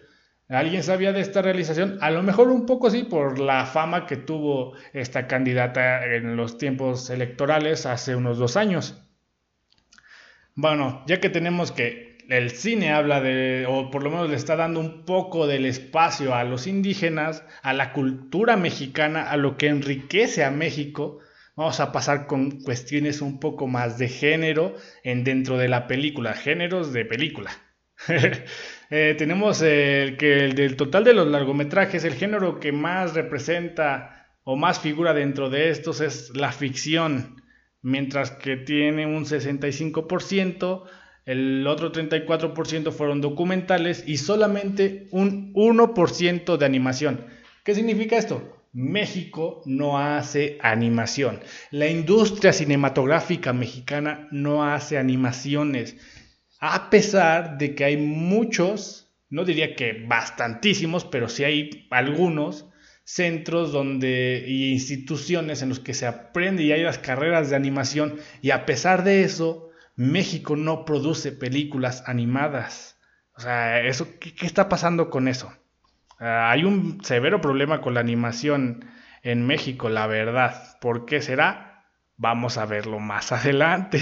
¿Alguien 0.50 0.82
sabía 0.82 1.14
de 1.14 1.22
esta 1.22 1.40
realización? 1.40 1.96
A 2.02 2.10
lo 2.10 2.22
mejor 2.22 2.48
un 2.50 2.66
poco 2.66 2.90
sí 2.90 3.04
por 3.04 3.38
la 3.38 3.64
fama 3.64 4.04
que 4.04 4.18
tuvo 4.18 4.74
esta 4.92 5.26
candidata 5.26 6.04
en 6.04 6.36
los 6.36 6.58
tiempos 6.58 7.08
electorales 7.08 7.86
hace 7.86 8.14
unos 8.14 8.36
dos 8.36 8.58
años. 8.58 9.02
Bueno, 10.54 11.02
ya 11.06 11.20
que 11.20 11.30
tenemos 11.30 11.72
que 11.72 12.18
el 12.28 12.50
cine 12.50 12.92
habla 12.92 13.20
de, 13.20 13.66
o 13.68 13.90
por 13.90 14.02
lo 14.02 14.10
menos 14.10 14.30
le 14.30 14.36
está 14.36 14.56
dando 14.56 14.80
un 14.80 15.04
poco 15.04 15.46
del 15.46 15.66
espacio 15.66 16.34
a 16.34 16.44
los 16.44 16.66
indígenas, 16.66 17.44
a 17.62 17.72
la 17.72 17.92
cultura 17.92 18.56
mexicana, 18.56 19.30
a 19.30 19.36
lo 19.36 19.56
que 19.56 19.68
enriquece 19.68 20.44
a 20.44 20.50
México. 20.50 21.18
Vamos 21.56 21.80
a 21.80 21.92
pasar 21.92 22.26
con 22.26 22.62
cuestiones 22.62 23.20
un 23.20 23.40
poco 23.40 23.66
más 23.66 23.98
de 23.98 24.08
género 24.08 24.74
en 25.04 25.24
dentro 25.24 25.58
de 25.58 25.68
la 25.68 25.86
película, 25.86 26.34
géneros 26.34 26.92
de 26.92 27.04
película. 27.04 27.50
Eh, 28.94 29.14
tenemos 29.16 29.62
el 29.62 30.18
que 30.18 30.44
el 30.44 30.54
del 30.54 30.76
total 30.76 31.02
de 31.02 31.14
los 31.14 31.26
largometrajes, 31.26 32.04
el 32.04 32.12
género 32.12 32.60
que 32.60 32.72
más 32.72 33.14
representa 33.14 34.28
o 34.44 34.54
más 34.54 34.80
figura 34.80 35.14
dentro 35.14 35.48
de 35.48 35.70
estos 35.70 36.02
es 36.02 36.36
la 36.36 36.52
ficción, 36.52 37.41
mientras 37.82 38.30
que 38.30 38.56
tiene 38.56 39.06
un 39.06 39.24
65% 39.24 40.84
el 41.24 41.66
otro 41.66 41.92
34% 41.92 42.90
fueron 42.90 43.20
documentales 43.20 44.02
y 44.06 44.16
solamente 44.16 45.06
un 45.12 45.52
1% 45.54 46.56
de 46.56 46.66
animación. 46.66 47.26
¿Qué 47.62 47.74
significa 47.74 48.16
esto? 48.16 48.58
México 48.72 49.62
no 49.64 49.98
hace 49.98 50.58
animación. 50.62 51.40
La 51.70 51.86
industria 51.88 52.52
cinematográfica 52.52 53.52
mexicana 53.52 54.26
no 54.32 54.64
hace 54.64 54.98
animaciones. 54.98 55.96
A 56.58 56.90
pesar 56.90 57.58
de 57.58 57.74
que 57.74 57.84
hay 57.84 57.96
muchos, 57.98 59.12
no 59.30 59.44
diría 59.44 59.76
que 59.76 60.04
bastantísimos, 60.08 61.04
pero 61.04 61.28
sí 61.28 61.44
hay 61.44 61.86
algunos 61.90 62.66
centros 63.04 63.72
donde 63.72 64.44
y 64.46 64.72
instituciones 64.72 65.62
en 65.62 65.68
los 65.68 65.80
que 65.80 65.94
se 65.94 66.06
aprende 66.06 66.62
y 66.62 66.72
hay 66.72 66.82
las 66.82 66.98
carreras 66.98 67.50
de 67.50 67.56
animación 67.56 68.16
y 68.40 68.50
a 68.50 68.64
pesar 68.64 69.04
de 69.04 69.24
eso 69.24 69.70
México 69.96 70.56
no 70.56 70.84
produce 70.84 71.32
películas 71.32 72.04
animadas. 72.06 72.98
O 73.36 73.40
sea, 73.40 73.80
eso, 73.80 74.08
¿qué, 74.18 74.46
está 74.46 74.68
pasando 74.68 75.10
con 75.10 75.28
eso? 75.28 75.52
Ah, 76.18 76.50
hay 76.50 76.64
un 76.64 77.02
severo 77.04 77.40
problema 77.40 77.80
con 77.80 77.94
la 77.94 78.00
animación 78.00 78.84
en 79.22 79.46
México, 79.46 79.88
la 79.88 80.06
verdad. 80.06 80.78
¿Por 80.80 81.06
qué 81.06 81.22
será? 81.22 81.86
Vamos 82.16 82.58
a 82.58 82.66
verlo 82.66 82.98
más 82.98 83.32
adelante. 83.32 84.00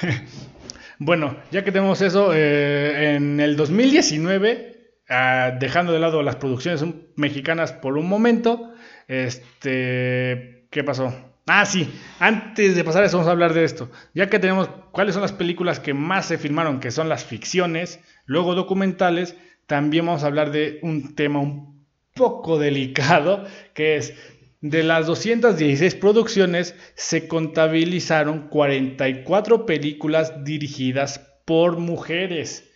bueno, 0.98 1.36
ya 1.50 1.64
que 1.64 1.72
tenemos 1.72 2.00
eso, 2.02 2.32
eh, 2.34 3.16
en 3.16 3.40
el 3.40 3.56
2019, 3.56 4.71
ah, 5.12 5.56
dejando 5.60 5.92
de 5.92 6.00
lado 6.00 6.22
las 6.22 6.36
producciones 6.36 6.84
mexicanas 7.16 7.72
por 7.72 7.96
un 7.98 8.08
momento, 8.08 8.72
este, 9.06 10.66
¿qué 10.70 10.82
pasó? 10.84 11.14
Ah, 11.46 11.66
sí, 11.66 11.92
antes 12.18 12.76
de 12.76 12.84
pasar 12.84 13.04
eso 13.04 13.18
vamos 13.18 13.28
a 13.28 13.32
hablar 13.32 13.52
de 13.52 13.64
esto. 13.64 13.90
Ya 14.14 14.30
que 14.30 14.38
tenemos 14.38 14.68
cuáles 14.92 15.14
son 15.14 15.22
las 15.22 15.32
películas 15.32 15.80
que 15.80 15.92
más 15.92 16.26
se 16.26 16.38
filmaron, 16.38 16.80
que 16.80 16.90
son 16.90 17.08
las 17.08 17.24
ficciones, 17.24 18.00
luego 18.26 18.54
documentales, 18.54 19.36
también 19.66 20.06
vamos 20.06 20.24
a 20.24 20.28
hablar 20.28 20.50
de 20.50 20.78
un 20.82 21.14
tema 21.14 21.40
un 21.40 21.84
poco 22.14 22.58
delicado, 22.58 23.44
que 23.74 23.96
es 23.96 24.14
de 24.60 24.84
las 24.84 25.06
216 25.06 25.96
producciones 25.96 26.76
se 26.94 27.26
contabilizaron 27.26 28.48
44 28.48 29.66
películas 29.66 30.44
dirigidas 30.44 31.18
por 31.44 31.78
mujeres. 31.78 32.70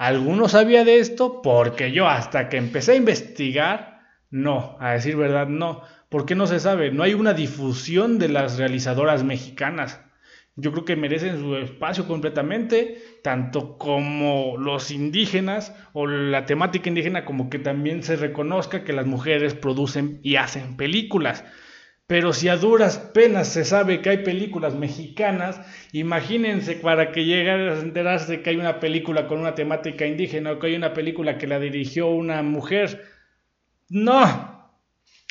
¿Alguno 0.00 0.48
sabía 0.48 0.82
de 0.82 0.98
esto? 0.98 1.42
Porque 1.42 1.92
yo 1.92 2.08
hasta 2.08 2.48
que 2.48 2.56
empecé 2.56 2.92
a 2.92 2.96
investigar, 2.96 4.00
no, 4.30 4.78
a 4.80 4.92
decir 4.92 5.14
verdad, 5.14 5.46
no. 5.46 5.82
¿Por 6.08 6.24
qué 6.24 6.34
no 6.34 6.46
se 6.46 6.58
sabe? 6.58 6.90
No 6.90 7.02
hay 7.02 7.12
una 7.12 7.34
difusión 7.34 8.18
de 8.18 8.30
las 8.30 8.56
realizadoras 8.56 9.24
mexicanas. 9.24 10.00
Yo 10.56 10.72
creo 10.72 10.86
que 10.86 10.96
merecen 10.96 11.38
su 11.38 11.54
espacio 11.54 12.08
completamente, 12.08 12.96
tanto 13.22 13.76
como 13.76 14.56
los 14.56 14.90
indígenas 14.90 15.76
o 15.92 16.06
la 16.06 16.46
temática 16.46 16.88
indígena, 16.88 17.26
como 17.26 17.50
que 17.50 17.58
también 17.58 18.02
se 18.02 18.16
reconozca 18.16 18.84
que 18.84 18.94
las 18.94 19.04
mujeres 19.04 19.52
producen 19.52 20.18
y 20.22 20.36
hacen 20.36 20.78
películas. 20.78 21.44
Pero 22.10 22.32
si 22.32 22.48
a 22.48 22.56
duras 22.56 22.98
penas 22.98 23.46
se 23.46 23.64
sabe 23.64 24.02
que 24.02 24.10
hay 24.10 24.24
películas 24.24 24.74
mexicanas, 24.74 25.60
imagínense 25.92 26.74
para 26.74 27.12
que 27.12 27.24
lleguen 27.24 27.68
a 27.68 27.78
enterarse 27.78 28.42
que 28.42 28.50
hay 28.50 28.56
una 28.56 28.80
película 28.80 29.28
con 29.28 29.38
una 29.38 29.54
temática 29.54 30.06
indígena 30.06 30.50
o 30.50 30.58
que 30.58 30.66
hay 30.66 30.74
una 30.74 30.92
película 30.92 31.38
que 31.38 31.46
la 31.46 31.60
dirigió 31.60 32.08
una 32.08 32.42
mujer. 32.42 33.04
No, 33.88 34.72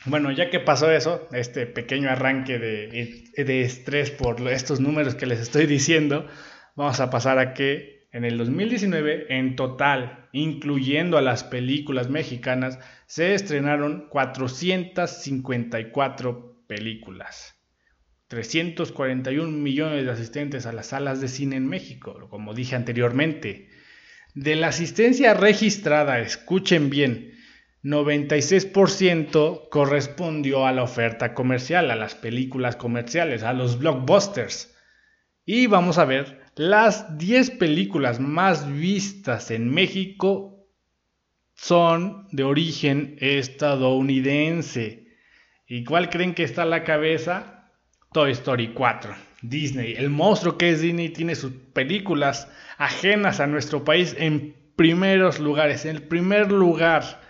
bueno, 0.06 0.32
ya 0.32 0.50
que 0.50 0.62
pasó 0.62 0.90
eso, 0.90 1.28
este 1.34 1.66
pequeño 1.66 2.10
arranque 2.10 2.58
de, 2.58 3.62
estrés 3.62 4.10
por 4.10 4.40
estos 4.48 4.80
números 4.80 5.16
que 5.16 5.26
les 5.26 5.42
estoy 5.42 5.66
diciendo, 5.66 6.28
vamos 6.78 7.02
a 7.02 7.10
pasar 7.10 7.40
a 7.40 7.54
que 7.54 8.08
en 8.14 8.24
el 8.24 8.38
2019, 8.38 9.38
en 9.38 9.58
total, 9.58 10.30
incluyendo 10.32 11.18
a 11.18 11.22
las 11.22 11.44
películas 11.44 12.10
mexicanas, 12.10 12.80
se 13.06 13.34
estrenaron 13.34 14.08
454 14.08 16.50
películas. 16.70 17.56
341 18.28 19.50
millones 19.50 20.06
de 20.06 20.12
asistentes 20.12 20.68
a 20.68 20.72
las 20.72 20.88
salas 20.88 21.20
de 21.20 21.28
cine 21.28 21.56
en 21.56 21.68
México, 21.68 22.28
como 22.30 22.54
dije 22.54 22.76
anteriormente. 22.76 23.70
De 24.36 24.56
la 24.56 24.68
asistencia 24.68 25.34
registrada, 25.34 26.20
escuchen 26.20 26.92
bien, 26.92 27.34
96% 27.84 29.70
correspondió 29.70 30.68
a 30.68 30.72
la 30.72 30.84
oferta 30.84 31.34
comercial, 31.34 31.90
a 31.90 31.96
las 31.96 32.14
películas 32.14 32.76
comerciales, 32.76 33.42
a 33.42 33.54
los 33.54 33.80
blockbusters. 33.80 34.76
Y 35.46 35.66
vamos 35.66 35.98
a 35.98 36.06
ver 36.06 36.40
las 36.56 37.18
10 37.18 37.52
películas 37.52 38.20
más 38.20 38.72
vistas 38.72 39.50
en 39.50 39.70
México 39.70 40.68
son 41.56 42.28
de 42.32 42.44
origen 42.44 43.16
estadounidense. 43.20 45.09
¿Y 45.72 45.84
cuál 45.84 46.10
creen 46.10 46.34
que 46.34 46.44
está 46.44 46.64
a 46.64 46.66
la 46.66 46.84
cabeza? 46.84 47.70
Toy 48.12 48.32
Story 48.32 48.70
4. 48.70 49.14
Disney, 49.44 49.94
el 49.96 50.10
monstruo 50.10 50.58
que 50.58 50.72
es 50.72 50.82
Disney, 50.82 51.10
tiene 51.10 51.36
sus 51.36 51.52
películas 51.74 52.48
ajenas 52.80 53.40
a 53.40 53.46
nuestro 53.46 53.84
país 53.84 54.16
en 54.18 54.56
primeros 54.76 55.40
lugares. 55.40 55.86
En 55.86 55.96
el 55.96 56.02
primer 56.02 56.52
lugar 56.52 57.22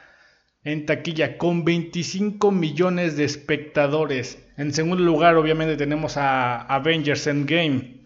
en 0.63 0.85
taquilla 0.85 1.37
con 1.37 1.65
25 1.65 2.49
millones 2.51 3.17
de 3.17 3.25
espectadores. 3.25 4.41
En 4.55 4.73
segundo 4.73 5.03
lugar, 5.03 5.35
obviamente, 5.35 5.75
tenemos 5.75 6.15
a 6.15 6.61
Avengers 6.61 7.27
Endgame. 7.27 7.98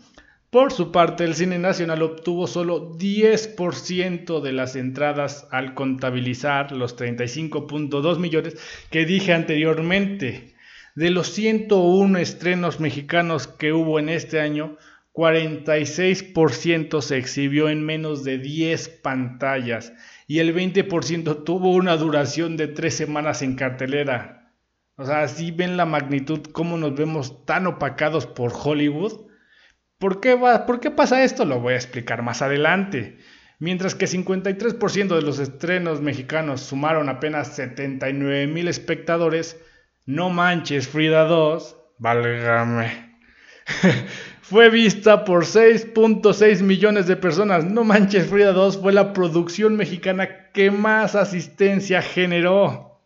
Por 0.54 0.72
su 0.72 0.92
parte, 0.92 1.24
el 1.24 1.34
cine 1.34 1.58
nacional 1.58 2.04
obtuvo 2.04 2.46
solo 2.46 2.92
10% 2.96 4.40
de 4.40 4.52
las 4.54 4.76
entradas 4.76 5.48
al 5.50 5.74
contabilizar 5.74 6.72
los 6.72 6.96
35.2 6.96 8.20
millones 8.20 8.58
que 8.92 9.08
dije 9.08 9.34
anteriormente. 9.34 10.54
De 10.94 11.10
los 11.10 11.32
101 11.32 12.20
estrenos 12.20 12.80
mexicanos 12.80 13.48
que 13.48 13.74
hubo 13.74 13.98
en 13.98 14.10
este 14.10 14.42
año, 14.42 14.78
46% 15.14 17.02
se 17.02 17.18
exhibió 17.18 17.68
en 17.68 17.84
menos 17.84 18.24
de 18.24 18.38
10 18.38 18.90
pantallas 19.02 19.92
y 20.28 20.38
el 20.38 20.54
20% 20.54 21.46
tuvo 21.46 21.72
una 21.72 21.98
duración 21.98 22.58
de 22.58 22.68
tres 22.68 22.94
semanas 22.94 23.42
en 23.42 23.56
cartelera. 23.56 24.54
O 24.98 25.06
sea, 25.06 25.28
si 25.28 25.50
ven 25.50 25.78
la 25.78 25.88
magnitud, 25.88 26.42
cómo 26.52 26.78
nos 26.78 26.94
vemos 26.94 27.44
tan 27.48 27.66
opacados 27.66 28.28
por 28.28 28.54
Hollywood. 28.54 29.33
¿Por 30.04 30.20
qué, 30.20 30.36
va, 30.36 30.66
¿Por 30.66 30.82
qué 30.82 30.92
pasa 30.92 31.24
esto? 31.24 31.46
Lo 31.46 31.62
voy 31.62 31.76
a 31.76 31.78
explicar 31.78 32.24
más 32.24 32.42
adelante. 32.42 33.20
Mientras 33.58 33.96
que 33.96 34.06
53% 34.06 35.16
de 35.16 35.22
los 35.22 35.40
estrenos 35.40 36.02
mexicanos 36.02 36.60
sumaron 36.60 37.08
apenas 37.08 37.56
79 37.56 38.48
mil 38.48 38.68
espectadores, 38.68 39.58
No 40.06 40.30
Manches 40.30 40.90
Frida 40.90 41.24
2, 41.24 41.78
válgame, 42.00 43.16
fue 44.42 44.70
vista 44.70 45.24
por 45.24 45.46
6.6 45.46 46.64
millones 46.64 47.08
de 47.08 47.16
personas. 47.16 47.64
No 47.64 47.86
Manches 47.86 48.28
Frida 48.28 48.52
2 48.52 48.82
fue 48.82 48.92
la 48.92 49.14
producción 49.14 49.78
mexicana 49.78 50.52
que 50.52 50.70
más 50.70 51.16
asistencia 51.16 52.02
generó. 52.02 53.00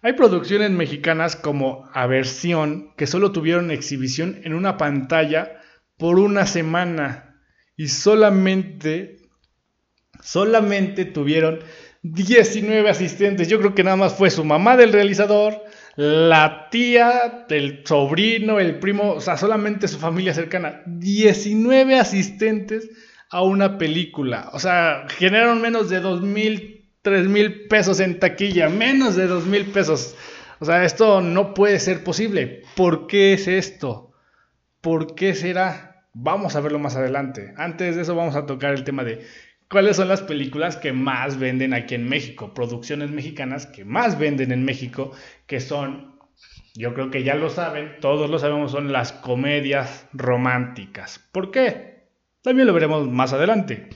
Hay 0.00 0.14
producciones 0.14 0.70
mexicanas 0.70 1.36
como 1.36 1.90
Aversión 1.92 2.94
que 2.96 3.06
solo 3.06 3.32
tuvieron 3.32 3.70
exhibición 3.70 4.40
en 4.44 4.54
una 4.54 4.78
pantalla 4.78 5.60
por 5.98 6.18
una 6.18 6.46
semana 6.46 7.40
y 7.76 7.88
solamente 7.88 9.16
solamente 10.22 11.04
tuvieron 11.04 11.60
19 12.02 12.88
asistentes. 12.88 13.48
Yo 13.48 13.58
creo 13.58 13.74
que 13.74 13.84
nada 13.84 13.96
más 13.96 14.14
fue 14.14 14.30
su 14.30 14.44
mamá 14.44 14.76
del 14.76 14.92
realizador, 14.92 15.62
la 15.96 16.68
tía, 16.70 17.46
el 17.48 17.82
sobrino, 17.84 18.60
el 18.60 18.78
primo, 18.78 19.12
o 19.12 19.20
sea, 19.20 19.36
solamente 19.36 19.88
su 19.88 19.98
familia 19.98 20.34
cercana. 20.34 20.82
19 20.86 21.98
asistentes 21.98 22.90
a 23.30 23.42
una 23.42 23.78
película. 23.78 24.50
O 24.52 24.58
sea, 24.58 25.06
generaron 25.08 25.60
menos 25.60 25.88
de 25.88 26.00
2 26.00 26.22
mil, 26.22 26.90
3 27.02 27.28
mil 27.28 27.66
pesos 27.66 28.00
en 28.00 28.18
taquilla. 28.18 28.68
Menos 28.68 29.16
de 29.16 29.26
2 29.26 29.46
mil 29.46 29.66
pesos. 29.66 30.14
O 30.58 30.64
sea, 30.64 30.84
esto 30.84 31.20
no 31.20 31.54
puede 31.54 31.80
ser 31.80 32.04
posible. 32.04 32.62
¿Por 32.76 33.06
qué 33.06 33.32
es 33.32 33.48
esto? 33.48 34.05
¿Por 34.86 35.16
qué 35.16 35.34
será? 35.34 36.06
Vamos 36.12 36.54
a 36.54 36.60
verlo 36.60 36.78
más 36.78 36.94
adelante. 36.94 37.52
Antes 37.56 37.96
de 37.96 38.02
eso 38.02 38.14
vamos 38.14 38.36
a 38.36 38.46
tocar 38.46 38.72
el 38.72 38.84
tema 38.84 39.02
de 39.02 39.26
¿Cuáles 39.68 39.96
son 39.96 40.06
las 40.06 40.22
películas 40.22 40.76
que 40.76 40.92
más 40.92 41.40
venden 41.40 41.74
aquí 41.74 41.96
en 41.96 42.08
México? 42.08 42.54
Producciones 42.54 43.10
mexicanas 43.10 43.66
que 43.66 43.84
más 43.84 44.16
venden 44.16 44.52
en 44.52 44.64
México, 44.64 45.10
que 45.48 45.58
son, 45.58 46.20
yo 46.76 46.94
creo 46.94 47.10
que 47.10 47.24
ya 47.24 47.34
lo 47.34 47.50
saben, 47.50 47.96
todos 48.00 48.30
lo 48.30 48.38
sabemos, 48.38 48.70
son 48.70 48.92
las 48.92 49.10
comedias 49.10 50.06
románticas. 50.12 51.18
¿Por 51.32 51.50
qué? 51.50 52.04
También 52.42 52.68
lo 52.68 52.72
veremos 52.72 53.10
más 53.10 53.32
adelante. 53.32 53.88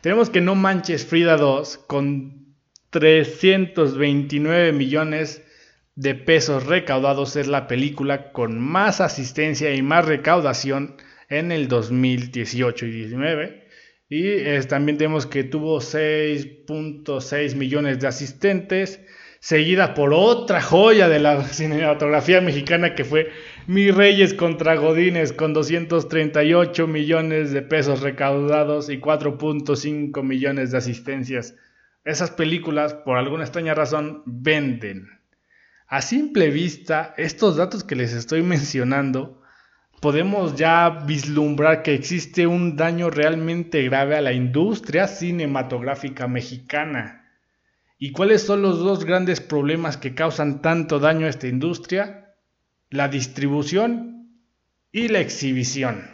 Tenemos 0.00 0.30
que 0.30 0.40
No 0.40 0.54
Manches 0.54 1.04
Frida 1.04 1.38
2 1.38 1.76
con 1.88 2.54
329 2.90 4.70
millones 4.70 5.42
de 6.00 6.14
pesos 6.14 6.64
recaudados 6.64 7.36
es 7.36 7.46
la 7.46 7.66
película 7.66 8.32
con 8.32 8.58
más 8.58 9.02
asistencia 9.02 9.74
y 9.74 9.82
más 9.82 10.06
recaudación 10.06 10.96
en 11.28 11.52
el 11.52 11.68
2018 11.68 12.86
y 12.86 12.88
2019 12.88 13.60
y 14.08 14.66
también 14.66 14.96
tenemos 14.96 15.26
que 15.26 15.44
tuvo 15.44 15.78
6.6 15.78 17.54
millones 17.54 18.00
de 18.00 18.08
asistentes, 18.08 18.98
seguida 19.40 19.92
por 19.92 20.14
otra 20.14 20.62
joya 20.62 21.10
de 21.10 21.20
la 21.20 21.44
cinematografía 21.44 22.40
mexicana 22.40 22.94
que 22.94 23.04
fue 23.04 23.28
Mi 23.66 23.90
Reyes 23.90 24.32
contra 24.32 24.76
Godines 24.76 25.34
con 25.34 25.52
238 25.52 26.86
millones 26.86 27.52
de 27.52 27.60
pesos 27.60 28.00
recaudados 28.00 28.88
y 28.88 28.98
4.5 28.98 30.22
millones 30.24 30.70
de 30.70 30.78
asistencias. 30.78 31.56
Esas 32.06 32.30
películas, 32.30 32.94
por 32.94 33.18
alguna 33.18 33.44
extraña 33.44 33.74
razón, 33.74 34.22
venden. 34.24 35.19
A 35.92 36.02
simple 36.02 36.50
vista, 36.50 37.14
estos 37.16 37.56
datos 37.56 37.82
que 37.82 37.96
les 37.96 38.12
estoy 38.12 38.42
mencionando 38.54 39.42
podemos 40.00 40.54
ya 40.54 40.88
vislumbrar 40.88 41.82
que 41.82 41.94
existe 41.94 42.46
un 42.46 42.76
daño 42.76 43.10
realmente 43.10 43.82
grave 43.82 44.16
a 44.16 44.20
la 44.20 44.32
industria 44.32 45.08
cinematográfica 45.08 46.28
mexicana. 46.28 47.28
¿Y 47.98 48.12
cuáles 48.12 48.42
son 48.42 48.62
los 48.62 48.78
dos 48.78 49.04
grandes 49.04 49.40
problemas 49.40 49.96
que 49.96 50.14
causan 50.14 50.62
tanto 50.62 51.00
daño 51.00 51.26
a 51.26 51.30
esta 51.30 51.48
industria? 51.48 52.36
La 52.88 53.08
distribución 53.08 54.30
y 54.92 55.08
la 55.08 55.18
exhibición. 55.18 56.08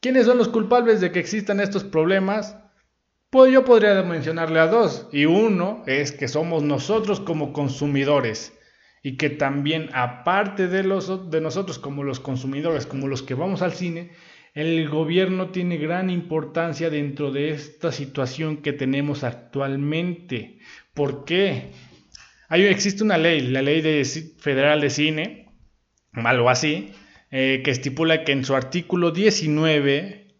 ¿Quiénes 0.00 0.26
son 0.26 0.36
los 0.36 0.48
culpables 0.48 1.00
de 1.00 1.10
que 1.10 1.20
existan 1.20 1.60
estos 1.60 1.84
problemas? 1.84 2.58
Pues 3.30 3.50
yo 3.50 3.64
podría 3.64 4.02
mencionarle 4.02 4.60
a 4.60 4.66
dos, 4.66 5.08
y 5.10 5.24
uno 5.24 5.84
es 5.86 6.12
que 6.12 6.28
somos 6.28 6.62
nosotros 6.62 7.18
como 7.18 7.54
consumidores 7.54 8.52
y 9.06 9.18
que 9.18 9.28
también 9.28 9.90
aparte 9.92 10.66
de, 10.66 10.82
los, 10.82 11.30
de 11.30 11.42
nosotros 11.42 11.78
como 11.78 12.02
los 12.02 12.20
consumidores, 12.20 12.86
como 12.86 13.06
los 13.06 13.22
que 13.22 13.34
vamos 13.34 13.60
al 13.60 13.74
cine, 13.74 14.12
el 14.54 14.88
gobierno 14.88 15.50
tiene 15.50 15.76
gran 15.76 16.08
importancia 16.08 16.88
dentro 16.88 17.30
de 17.30 17.50
esta 17.50 17.92
situación 17.92 18.56
que 18.56 18.72
tenemos 18.72 19.22
actualmente. 19.22 20.58
¿Por 20.94 21.26
qué? 21.26 21.72
Hay, 22.48 22.62
existe 22.62 23.04
una 23.04 23.18
ley, 23.18 23.42
la 23.42 23.60
ley 23.60 23.82
de, 23.82 24.02
federal 24.38 24.80
de 24.80 24.88
cine, 24.88 25.52
algo 26.14 26.48
así, 26.48 26.92
eh, 27.30 27.60
que 27.62 27.72
estipula 27.72 28.24
que 28.24 28.32
en 28.32 28.46
su 28.46 28.56
artículo 28.56 29.10
19 29.10 30.34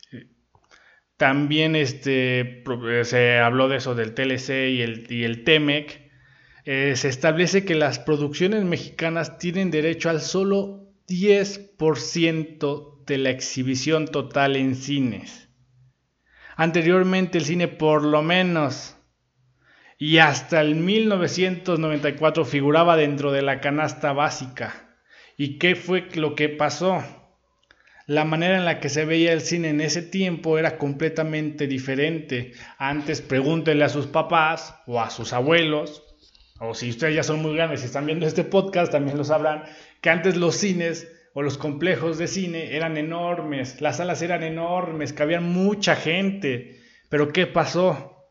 también 1.18 1.76
este, 1.76 2.64
se 3.02 3.38
habló 3.40 3.68
de 3.68 3.76
eso 3.76 3.94
del 3.94 4.14
TLC 4.14 4.70
y 4.70 4.80
el, 4.80 5.06
y 5.10 5.24
el 5.24 5.44
TEMEC, 5.44 6.03
eh, 6.64 6.94
se 6.96 7.08
establece 7.08 7.64
que 7.64 7.74
las 7.74 7.98
producciones 7.98 8.64
mexicanas 8.64 9.38
tienen 9.38 9.70
derecho 9.70 10.08
al 10.08 10.22
solo 10.22 10.88
10% 11.08 13.04
de 13.04 13.18
la 13.18 13.30
exhibición 13.30 14.06
total 14.08 14.56
en 14.56 14.74
cines. 14.74 15.48
Anteriormente 16.56 17.38
el 17.38 17.44
cine 17.44 17.68
por 17.68 18.02
lo 18.02 18.22
menos 18.22 18.96
y 19.98 20.18
hasta 20.18 20.60
el 20.62 20.74
1994 20.76 22.44
figuraba 22.44 22.96
dentro 22.96 23.30
de 23.30 23.42
la 23.42 23.60
canasta 23.60 24.12
básica. 24.12 24.96
¿Y 25.36 25.58
qué 25.58 25.74
fue 25.74 26.08
lo 26.14 26.34
que 26.34 26.48
pasó? 26.48 27.04
La 28.06 28.24
manera 28.24 28.56
en 28.56 28.64
la 28.64 28.80
que 28.80 28.88
se 28.88 29.04
veía 29.04 29.32
el 29.32 29.40
cine 29.40 29.70
en 29.70 29.80
ese 29.80 30.02
tiempo 30.02 30.58
era 30.58 30.78
completamente 30.78 31.66
diferente. 31.66 32.52
Antes 32.78 33.20
pregúntenle 33.20 33.84
a 33.84 33.88
sus 33.88 34.06
papás 34.06 34.76
o 34.86 35.00
a 35.00 35.10
sus 35.10 35.32
abuelos 35.32 36.03
o 36.60 36.74
si 36.74 36.90
ustedes 36.90 37.16
ya 37.16 37.22
son 37.22 37.42
muy 37.42 37.54
grandes 37.54 37.82
y 37.82 37.86
están 37.86 38.06
viendo 38.06 38.26
este 38.26 38.44
podcast, 38.44 38.92
también 38.92 39.18
lo 39.18 39.24
sabrán, 39.24 39.64
que 40.00 40.10
antes 40.10 40.36
los 40.36 40.56
cines 40.56 41.08
o 41.32 41.42
los 41.42 41.58
complejos 41.58 42.16
de 42.16 42.28
cine 42.28 42.76
eran 42.76 42.96
enormes, 42.96 43.80
las 43.80 43.96
salas 43.96 44.22
eran 44.22 44.44
enormes, 44.44 45.12
cabía 45.12 45.40
mucha 45.40 45.96
gente. 45.96 46.80
Pero 47.08 47.32
¿qué 47.32 47.46
pasó? 47.46 48.30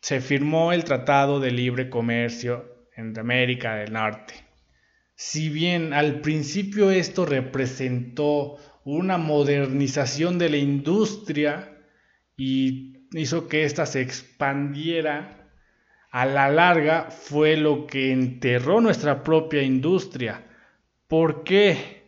Se 0.00 0.20
firmó 0.20 0.72
el 0.72 0.84
Tratado 0.84 1.40
de 1.40 1.50
Libre 1.50 1.90
Comercio 1.90 2.86
entre 2.96 3.20
América 3.20 3.74
del 3.74 3.92
Norte. 3.92 4.34
Si 5.16 5.48
bien 5.48 5.92
al 5.92 6.20
principio 6.20 6.90
esto 6.90 7.26
representó 7.26 8.56
una 8.84 9.18
modernización 9.18 10.38
de 10.38 10.48
la 10.48 10.56
industria 10.56 11.76
y 12.36 13.06
hizo 13.12 13.48
que 13.48 13.64
ésta 13.64 13.86
se 13.86 14.00
expandiera 14.00 15.39
a 16.10 16.26
la 16.26 16.50
larga 16.50 17.10
fue 17.10 17.56
lo 17.56 17.86
que 17.86 18.12
enterró 18.12 18.80
nuestra 18.80 19.22
propia 19.22 19.62
industria. 19.62 20.44
¿Por 21.06 21.44
qué? 21.44 22.04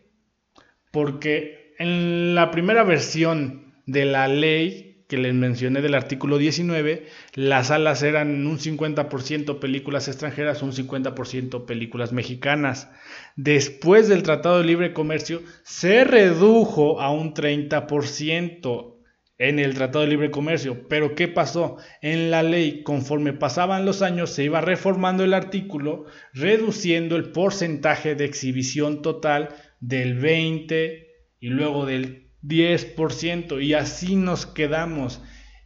Porque 0.90 1.74
en 1.78 2.34
la 2.34 2.50
primera 2.50 2.82
versión 2.84 3.72
de 3.86 4.04
la 4.04 4.28
ley 4.28 5.04
que 5.08 5.18
les 5.18 5.34
mencioné 5.34 5.82
del 5.82 5.94
artículo 5.94 6.38
19, 6.38 7.06
las 7.34 7.66
salas 7.66 8.02
eran 8.02 8.46
un 8.46 8.58
50% 8.58 9.58
películas 9.58 10.08
extranjeras, 10.08 10.62
un 10.62 10.72
50% 10.72 11.66
películas 11.66 12.12
mexicanas. 12.12 12.90
Después 13.36 14.08
del 14.08 14.22
Tratado 14.22 14.58
de 14.58 14.64
Libre 14.64 14.94
Comercio 14.94 15.42
se 15.64 16.04
redujo 16.04 17.00
a 17.00 17.10
un 17.10 17.34
30% 17.34 19.01
en 19.42 19.58
el 19.58 19.74
Tratado 19.74 20.04
de 20.04 20.10
Libre 20.10 20.30
Comercio. 20.30 20.86
Pero 20.88 21.16
¿qué 21.16 21.26
pasó? 21.26 21.76
En 22.00 22.30
la 22.30 22.44
ley, 22.44 22.84
conforme 22.84 23.32
pasaban 23.32 23.84
los 23.84 24.00
años, 24.00 24.30
se 24.30 24.44
iba 24.44 24.60
reformando 24.60 25.24
el 25.24 25.34
artículo, 25.34 26.06
reduciendo 26.32 27.16
el 27.16 27.32
porcentaje 27.32 28.14
de 28.14 28.24
exhibición 28.24 29.02
total 29.02 29.48
del 29.80 30.14
20 30.14 31.08
y 31.40 31.48
luego 31.48 31.86
del 31.86 32.28
10%. 32.44 33.60
Y 33.60 33.74
así 33.74 34.14
nos 34.14 34.46
quedamos. 34.46 35.20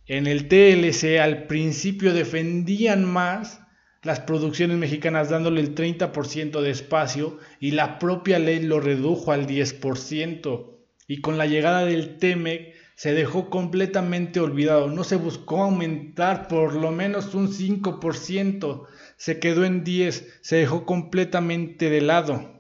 En 0.06 0.26
el 0.26 0.48
TLC 0.48 1.18
al 1.20 1.46
principio 1.46 2.14
defendían 2.14 3.04
más 3.04 3.60
las 4.02 4.20
producciones 4.20 4.78
mexicanas 4.78 5.28
dándole 5.28 5.60
el 5.60 5.74
30% 5.74 6.62
de 6.62 6.70
espacio 6.70 7.38
y 7.60 7.72
la 7.72 7.98
propia 7.98 8.38
ley 8.38 8.62
lo 8.62 8.80
redujo 8.80 9.32
al 9.32 9.46
10%. 9.46 10.75
Y 11.06 11.20
con 11.20 11.38
la 11.38 11.46
llegada 11.46 11.84
del 11.84 12.18
TEMEC 12.18 12.74
se 12.96 13.12
dejó 13.12 13.50
completamente 13.50 14.40
olvidado. 14.40 14.88
No 14.88 15.04
se 15.04 15.16
buscó 15.16 15.62
aumentar 15.62 16.48
por 16.48 16.74
lo 16.74 16.90
menos 16.90 17.34
un 17.34 17.48
5%. 17.48 18.86
Se 19.16 19.38
quedó 19.38 19.64
en 19.64 19.84
10. 19.84 20.38
Se 20.40 20.56
dejó 20.56 20.84
completamente 20.86 21.90
de 21.90 22.00
lado. 22.00 22.56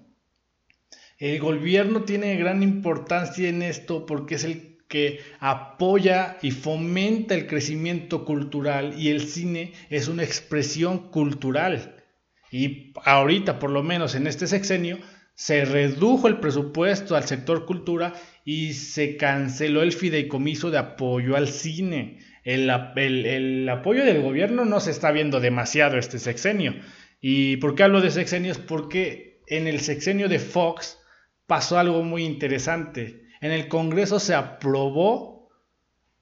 El 1.18 1.40
gobierno 1.40 2.02
tiene 2.02 2.36
gran 2.36 2.62
importancia 2.62 3.48
en 3.48 3.62
esto 3.62 4.04
porque 4.04 4.34
es 4.34 4.44
el 4.44 4.76
que 4.88 5.20
apoya 5.40 6.38
y 6.42 6.50
fomenta 6.50 7.34
el 7.34 7.46
crecimiento 7.46 8.24
cultural 8.24 8.94
y 8.98 9.08
el 9.08 9.22
cine 9.22 9.72
es 9.90 10.08
una 10.08 10.22
expresión 10.22 11.10
cultural. 11.10 12.04
Y 12.52 12.92
ahorita, 13.04 13.58
por 13.58 13.70
lo 13.70 13.82
menos 13.82 14.14
en 14.14 14.26
este 14.26 14.46
sexenio, 14.46 14.98
se 15.36 15.66
redujo 15.66 16.28
el 16.28 16.40
presupuesto 16.40 17.14
al 17.14 17.24
sector 17.24 17.66
cultura 17.66 18.14
y 18.42 18.72
se 18.72 19.18
canceló 19.18 19.82
el 19.82 19.92
fideicomiso 19.92 20.70
de 20.70 20.78
apoyo 20.78 21.36
al 21.36 21.48
cine. 21.48 22.20
El, 22.42 22.70
el, 22.96 23.68
apoyo 23.68 24.04
del 24.04 24.22
gobierno 24.22 24.64
no 24.64 24.80
se 24.80 24.90
está 24.90 25.12
viendo 25.12 25.38
demasiado 25.38 25.98
este 25.98 26.18
sexenio. 26.18 26.74
¿Y 27.20 27.58
por 27.58 27.74
qué 27.74 27.82
hablo 27.82 28.00
de 28.00 28.10
sexenios? 28.10 28.56
Porque 28.56 29.42
en 29.46 29.66
el 29.66 29.80
sexenio 29.80 30.30
de 30.30 30.38
Fox 30.38 30.98
pasó 31.46 31.78
algo 31.78 32.02
muy 32.02 32.24
interesante. 32.24 33.26
En 33.42 33.52
el 33.52 33.68
Congreso 33.68 34.18
se 34.18 34.34
aprobó 34.34 35.50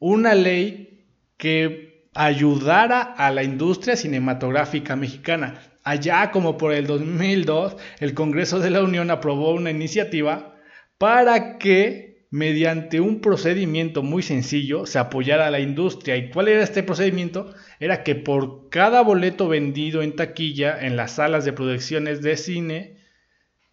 una 0.01 0.35
ley 0.35 1.07
que 1.37 2.09
ayudara 2.15 3.01
a 3.01 3.31
la 3.31 3.45
industria 3.45 3.97
cinematográfica 3.97 4.97
mexicana. 4.97 5.61
Allá 5.85 6.31
como 6.31 6.57
por 6.57 6.73
el 6.73 6.87
2002, 6.87 7.77
el 8.01 8.15
Congreso 8.15 8.59
de 8.59 8.71
la 8.71 8.83
Unión 8.83 9.11
aprobó 9.11 9.53
una 9.53 9.71
iniciativa 9.71 10.57
para 10.99 11.59
que 11.59 12.27
mediante 12.31 13.01
un 13.01 13.21
procedimiento 13.21 14.03
muy 14.03 14.23
sencillo 14.23 14.87
se 14.87 14.99
apoyara 14.99 15.47
a 15.47 15.51
la 15.51 15.61
industria. 15.61 16.17
¿Y 16.17 16.31
cuál 16.31 16.49
era 16.49 16.65
este 16.65 16.83
procedimiento? 16.83 17.55
Era 17.79 18.03
que 18.03 18.15
por 18.17 18.71
cada 18.71 19.03
boleto 19.03 19.47
vendido 19.47 20.03
en 20.03 20.17
taquilla 20.17 20.85
en 20.85 20.97
las 20.97 21.13
salas 21.13 21.45
de 21.45 21.53
producciones 21.53 22.23
de 22.23 22.37
cine, 22.37 22.97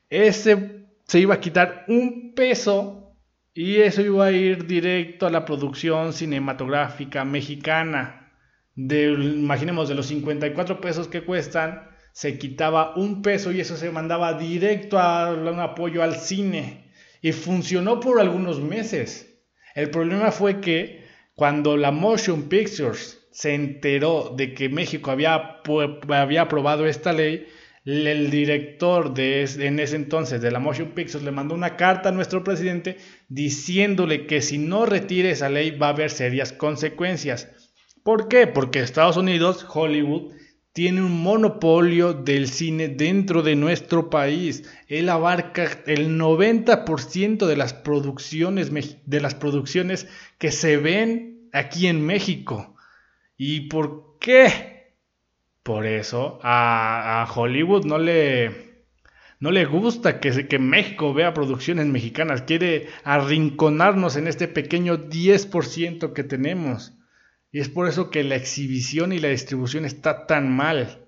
ese 0.09 0.85
se 1.07 1.19
iba 1.19 1.35
a 1.35 1.39
quitar 1.39 1.85
un 1.87 2.33
peso 2.35 3.15
y 3.53 3.77
eso 3.77 4.01
iba 4.01 4.25
a 4.25 4.31
ir 4.31 4.67
directo 4.67 5.25
a 5.25 5.31
la 5.31 5.45
producción 5.45 6.13
cinematográfica 6.13 7.25
mexicana. 7.25 8.33
De, 8.75 9.11
imaginemos 9.11 9.89
de 9.89 9.95
los 9.95 10.05
54 10.07 10.79
pesos 10.79 11.07
que 11.07 11.23
cuestan, 11.23 11.90
se 12.13 12.37
quitaba 12.37 12.95
un 12.95 13.21
peso 13.21 13.51
y 13.51 13.61
eso 13.61 13.77
se 13.77 13.91
mandaba 13.91 14.33
directo 14.33 14.99
a 14.99 15.31
un 15.31 15.59
apoyo 15.59 16.03
al 16.03 16.15
cine. 16.15 16.91
Y 17.21 17.31
funcionó 17.33 17.99
por 17.99 18.19
algunos 18.19 18.59
meses. 18.59 19.39
El 19.75 19.89
problema 19.89 20.31
fue 20.31 20.59
que 20.59 21.05
cuando 21.35 21.77
la 21.77 21.91
Motion 21.91 22.49
Pictures 22.49 23.19
se 23.31 23.53
enteró 23.53 24.33
de 24.35 24.53
que 24.53 24.69
México 24.69 25.11
había, 25.11 25.61
había 26.09 26.41
aprobado 26.41 26.85
esta 26.85 27.13
ley, 27.13 27.47
el 27.85 28.29
director 28.29 29.13
de 29.13 29.43
en 29.43 29.79
ese 29.79 29.95
entonces 29.95 30.41
de 30.41 30.51
la 30.51 30.59
Motion 30.59 30.89
Pictures 30.89 31.23
le 31.23 31.31
mandó 31.31 31.55
una 31.55 31.77
carta 31.77 32.09
a 32.09 32.11
nuestro 32.11 32.43
presidente 32.43 32.97
diciéndole 33.27 34.27
que 34.27 34.41
si 34.41 34.57
no 34.59 34.85
retira 34.85 35.29
esa 35.29 35.49
ley 35.49 35.71
va 35.71 35.87
a 35.87 35.91
haber 35.91 36.11
serias 36.11 36.53
consecuencias. 36.53 37.49
¿Por 38.03 38.27
qué? 38.27 38.45
Porque 38.47 38.79
Estados 38.79 39.17
Unidos, 39.17 39.65
Hollywood, 39.67 40.33
tiene 40.73 41.01
un 41.01 41.21
monopolio 41.21 42.13
del 42.13 42.47
cine 42.47 42.87
dentro 42.87 43.41
de 43.41 43.55
nuestro 43.55 44.09
país. 44.09 44.63
Él 44.87 45.09
abarca 45.09 45.69
el 45.85 46.17
90% 46.17 47.45
de 47.45 47.57
las 47.57 47.73
producciones 47.73 48.71
de 49.05 49.21
las 49.21 49.35
producciones 49.35 50.07
que 50.37 50.51
se 50.51 50.77
ven 50.77 51.49
aquí 51.51 51.87
en 51.87 52.05
México. 52.05 52.75
¿Y 53.37 53.61
por 53.61 54.17
qué? 54.19 54.95
Por 55.63 55.85
eso 55.85 56.39
a, 56.41 57.27
Hollywood 57.35 57.85
no 57.85 57.97
le, 57.97 58.85
no 59.39 59.51
le 59.51 59.65
gusta 59.65 60.19
que, 60.19 60.47
que 60.47 60.57
México 60.57 61.13
vea 61.13 61.33
producciones 61.33 61.85
mexicanas. 61.87 62.43
Quiere 62.43 62.87
arrinconarnos 63.03 64.15
en 64.15 64.27
este 64.27 64.47
pequeño 64.47 65.09
10% 65.09 66.13
que 66.13 66.23
tenemos. 66.23 66.93
Y 67.51 67.59
es 67.59 67.69
por 67.69 67.87
eso 67.87 68.09
que 68.09 68.23
la 68.23 68.35
exhibición 68.35 69.11
y 69.11 69.19
la 69.19 69.27
distribución 69.29 69.85
está 69.85 70.25
tan 70.25 70.51
mal. 70.51 71.05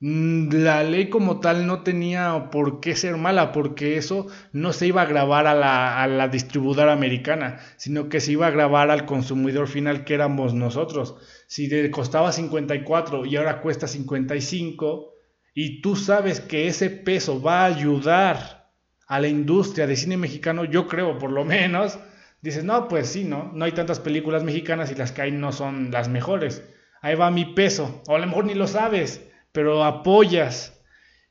Mm, 0.00 0.48
la 0.54 0.82
ley 0.82 1.08
como 1.08 1.38
tal 1.38 1.66
no 1.66 1.82
tenía 1.82 2.50
por 2.50 2.80
qué 2.80 2.96
ser 2.96 3.16
mala, 3.16 3.52
porque 3.52 3.96
eso 3.96 4.26
no 4.52 4.72
se 4.72 4.88
iba 4.88 5.02
a 5.02 5.06
grabar 5.06 5.46
a 5.46 5.54
la, 5.54 6.02
a 6.02 6.08
la 6.08 6.26
distribuidora 6.26 6.92
americana, 6.92 7.60
sino 7.76 8.08
que 8.08 8.20
se 8.20 8.32
iba 8.32 8.48
a 8.48 8.50
grabar 8.50 8.90
al 8.90 9.06
consumidor 9.06 9.68
final 9.68 10.04
que 10.04 10.14
éramos 10.14 10.54
nosotros. 10.54 11.14
Si 11.46 11.68
le 11.68 11.90
costaba 11.92 12.32
54 12.32 13.24
y 13.26 13.36
ahora 13.36 13.60
cuesta 13.60 13.86
55, 13.86 15.12
y 15.54 15.80
tú 15.82 15.96
sabes 15.96 16.40
que 16.40 16.66
ese 16.66 16.90
peso 16.90 17.40
va 17.40 17.62
a 17.62 17.66
ayudar 17.66 18.72
a 19.06 19.20
la 19.20 19.28
industria 19.28 19.86
de 19.86 19.96
cine 19.96 20.16
mexicano, 20.16 20.64
yo 20.64 20.88
creo 20.88 21.18
por 21.18 21.30
lo 21.30 21.44
menos, 21.44 21.98
dices, 22.42 22.64
no, 22.64 22.88
pues 22.88 23.08
sí, 23.08 23.24
¿no? 23.24 23.50
No 23.54 23.64
hay 23.64 23.72
tantas 23.72 24.00
películas 24.00 24.42
mexicanas 24.42 24.90
y 24.90 24.94
las 24.94 25.12
que 25.12 25.22
hay 25.22 25.32
no 25.32 25.52
son 25.52 25.90
las 25.90 26.08
mejores. 26.08 26.62
Ahí 27.00 27.14
va 27.14 27.30
mi 27.30 27.44
peso. 27.44 28.02
O 28.06 28.16
a 28.16 28.18
lo 28.18 28.26
mejor 28.26 28.44
ni 28.44 28.54
lo 28.54 28.66
sabes, 28.66 29.24
pero 29.52 29.84
apoyas. 29.84 30.80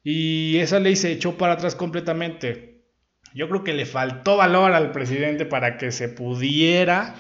Y 0.04 0.58
esa 0.58 0.80
ley 0.80 0.96
se 0.96 1.12
echó 1.12 1.38
para 1.38 1.54
atrás 1.54 1.76
completamente. 1.76 2.82
Yo 3.34 3.48
creo 3.48 3.64
que 3.64 3.74
le 3.74 3.86
faltó 3.86 4.38
valor 4.38 4.74
al 4.74 4.92
presidente 4.92 5.46
para 5.46 5.78
que 5.78 5.92
se 5.92 6.10
pudiera 6.10 7.16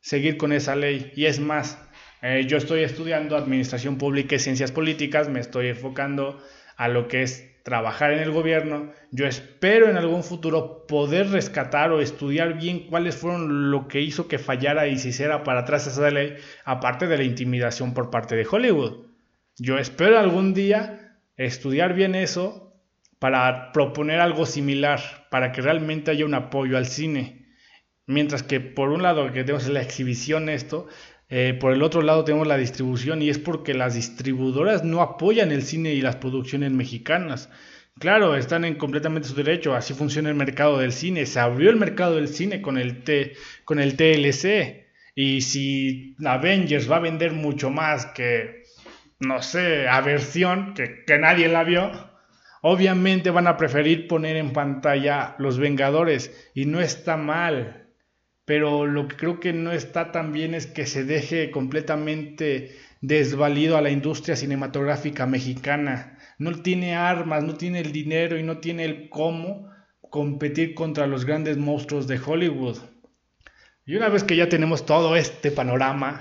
seguir 0.00 0.36
con 0.36 0.52
esa 0.52 0.74
ley. 0.74 1.12
Y 1.14 1.26
es 1.26 1.38
más, 1.38 1.78
eh, 2.22 2.44
yo 2.48 2.56
estoy 2.56 2.82
estudiando 2.82 3.36
Administración 3.36 3.98
Pública 3.98 4.36
y 4.36 4.38
Ciencias 4.38 4.72
Políticas, 4.72 5.28
me 5.28 5.40
estoy 5.40 5.68
enfocando 5.68 6.42
a 6.76 6.88
lo 6.88 7.08
que 7.08 7.22
es 7.22 7.56
trabajar 7.62 8.12
en 8.12 8.20
el 8.20 8.30
gobierno, 8.30 8.92
yo 9.10 9.26
espero 9.26 9.88
en 9.90 9.96
algún 9.96 10.22
futuro 10.22 10.86
poder 10.86 11.30
rescatar 11.30 11.90
o 11.90 12.00
estudiar 12.00 12.58
bien 12.58 12.86
cuáles 12.86 13.16
fueron 13.16 13.72
lo 13.72 13.88
que 13.88 14.00
hizo 14.00 14.28
que 14.28 14.38
fallara 14.38 14.86
y 14.86 14.98
se 14.98 15.08
hiciera 15.08 15.42
para 15.42 15.60
atrás 15.62 15.86
esa 15.88 16.10
ley, 16.10 16.36
aparte 16.64 17.08
de 17.08 17.16
la 17.16 17.24
intimidación 17.24 17.92
por 17.92 18.10
parte 18.10 18.36
de 18.36 18.46
Hollywood. 18.48 19.06
Yo 19.58 19.78
espero 19.78 20.18
algún 20.18 20.54
día 20.54 21.18
estudiar 21.36 21.94
bien 21.94 22.14
eso 22.14 22.66
para 23.18 23.72
proponer 23.72 24.20
algo 24.20 24.46
similar, 24.46 25.00
para 25.30 25.50
que 25.50 25.62
realmente 25.62 26.10
haya 26.10 26.24
un 26.24 26.34
apoyo 26.34 26.76
al 26.76 26.86
cine. 26.86 27.46
Mientras 28.06 28.44
que 28.44 28.60
por 28.60 28.90
un 28.90 29.02
lado 29.02 29.32
que 29.32 29.42
tenemos 29.42 29.66
la 29.66 29.82
exhibición 29.82 30.48
esto, 30.48 30.86
eh, 31.28 31.56
por 31.60 31.72
el 31.72 31.82
otro 31.82 32.02
lado 32.02 32.24
tenemos 32.24 32.46
la 32.46 32.56
distribución 32.56 33.20
y 33.20 33.30
es 33.30 33.38
porque 33.38 33.74
las 33.74 33.94
distribuidoras 33.94 34.84
no 34.84 35.02
apoyan 35.02 35.50
el 35.50 35.62
cine 35.62 35.92
y 35.94 36.00
las 36.00 36.16
producciones 36.16 36.70
mexicanas. 36.70 37.50
Claro, 37.98 38.36
están 38.36 38.64
en 38.64 38.76
completamente 38.76 39.28
su 39.28 39.34
derecho, 39.34 39.74
así 39.74 39.94
funciona 39.94 40.28
el 40.28 40.34
mercado 40.34 40.78
del 40.78 40.92
cine. 40.92 41.26
Se 41.26 41.40
abrió 41.40 41.70
el 41.70 41.76
mercado 41.76 42.16
del 42.16 42.28
cine 42.28 42.60
con 42.62 42.78
el, 42.78 43.02
T, 43.02 43.34
con 43.64 43.80
el 43.80 43.96
TLC. 43.96 44.86
Y 45.14 45.40
si 45.40 46.14
Avengers 46.24 46.90
va 46.90 46.96
a 46.96 47.00
vender 47.00 47.32
mucho 47.32 47.70
más 47.70 48.06
que, 48.06 48.64
no 49.18 49.42
sé, 49.42 49.88
Aversión, 49.88 50.74
que, 50.74 51.04
que 51.06 51.18
nadie 51.18 51.48
la 51.48 51.64
vio, 51.64 51.90
obviamente 52.60 53.30
van 53.30 53.46
a 53.46 53.56
preferir 53.56 54.08
poner 54.08 54.36
en 54.36 54.52
pantalla 54.52 55.34
Los 55.38 55.58
Vengadores. 55.58 56.50
Y 56.54 56.66
no 56.66 56.80
está 56.80 57.16
mal 57.16 57.85
pero 58.46 58.86
lo 58.86 59.08
que 59.08 59.16
creo 59.16 59.40
que 59.40 59.52
no 59.52 59.72
está 59.72 60.12
tan 60.12 60.32
bien 60.32 60.54
es 60.54 60.66
que 60.66 60.86
se 60.86 61.04
deje 61.04 61.50
completamente 61.50 62.76
desvalido 63.00 63.76
a 63.76 63.82
la 63.82 63.90
industria 63.90 64.36
cinematográfica 64.36 65.26
mexicana. 65.26 66.16
No 66.38 66.62
tiene 66.62 66.94
armas, 66.94 67.42
no 67.42 67.54
tiene 67.54 67.80
el 67.80 67.90
dinero 67.90 68.38
y 68.38 68.44
no 68.44 68.58
tiene 68.58 68.84
el 68.84 69.10
cómo 69.10 69.68
competir 70.10 70.74
contra 70.74 71.08
los 71.08 71.24
grandes 71.24 71.58
monstruos 71.58 72.06
de 72.06 72.20
Hollywood. 72.24 72.78
Y 73.84 73.96
una 73.96 74.08
vez 74.08 74.22
que 74.22 74.36
ya 74.36 74.48
tenemos 74.48 74.86
todo 74.86 75.16
este 75.16 75.50
panorama, 75.50 76.20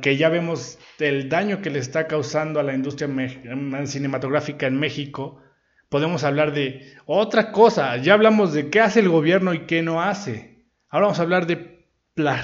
que 0.00 0.16
ya 0.16 0.28
vemos 0.28 0.78
el 1.00 1.28
daño 1.28 1.62
que 1.62 1.70
le 1.70 1.80
está 1.80 2.06
causando 2.06 2.60
a 2.60 2.62
la 2.62 2.74
industria 2.74 3.08
cinematográfica 3.86 4.68
en 4.68 4.78
México, 4.78 5.42
podemos 5.88 6.22
hablar 6.22 6.52
de 6.52 6.94
otra 7.06 7.50
cosa. 7.50 7.96
Ya 7.96 8.14
hablamos 8.14 8.52
de 8.52 8.70
qué 8.70 8.80
hace 8.80 9.00
el 9.00 9.08
gobierno 9.08 9.52
y 9.52 9.66
qué 9.66 9.82
no 9.82 10.00
hace. 10.00 10.55
Ahora 10.88 11.06
vamos 11.06 11.18
a 11.18 11.22
hablar 11.22 11.46
de 11.46 11.76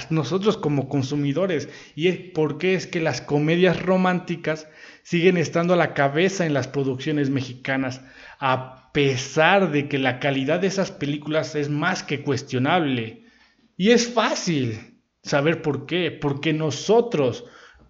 nosotros 0.09 0.57
como 0.57 0.87
consumidores 0.87 1.67
y 1.95 2.11
por 2.11 2.57
qué 2.57 2.75
es 2.75 2.85
que 2.85 2.99
las 2.99 3.21
comedias 3.21 3.81
románticas 3.81 4.67
siguen 5.01 5.37
estando 5.37 5.73
a 5.73 5.77
la 5.77 5.93
cabeza 5.93 6.45
en 6.45 6.53
las 6.53 6.67
producciones 6.67 7.29
mexicanas, 7.29 8.01
a 8.39 8.91
pesar 8.93 9.71
de 9.71 9.89
que 9.89 9.97
la 9.97 10.19
calidad 10.19 10.59
de 10.59 10.67
esas 10.67 10.91
películas 10.91 11.55
es 11.55 11.69
más 11.69 12.03
que 12.03 12.21
cuestionable. 12.21 13.25
Y 13.75 13.89
es 13.89 14.07
fácil 14.07 14.99
saber 15.23 15.61
por 15.61 15.87
qué, 15.87 16.11
porque 16.11 16.53
nosotros 16.53 17.45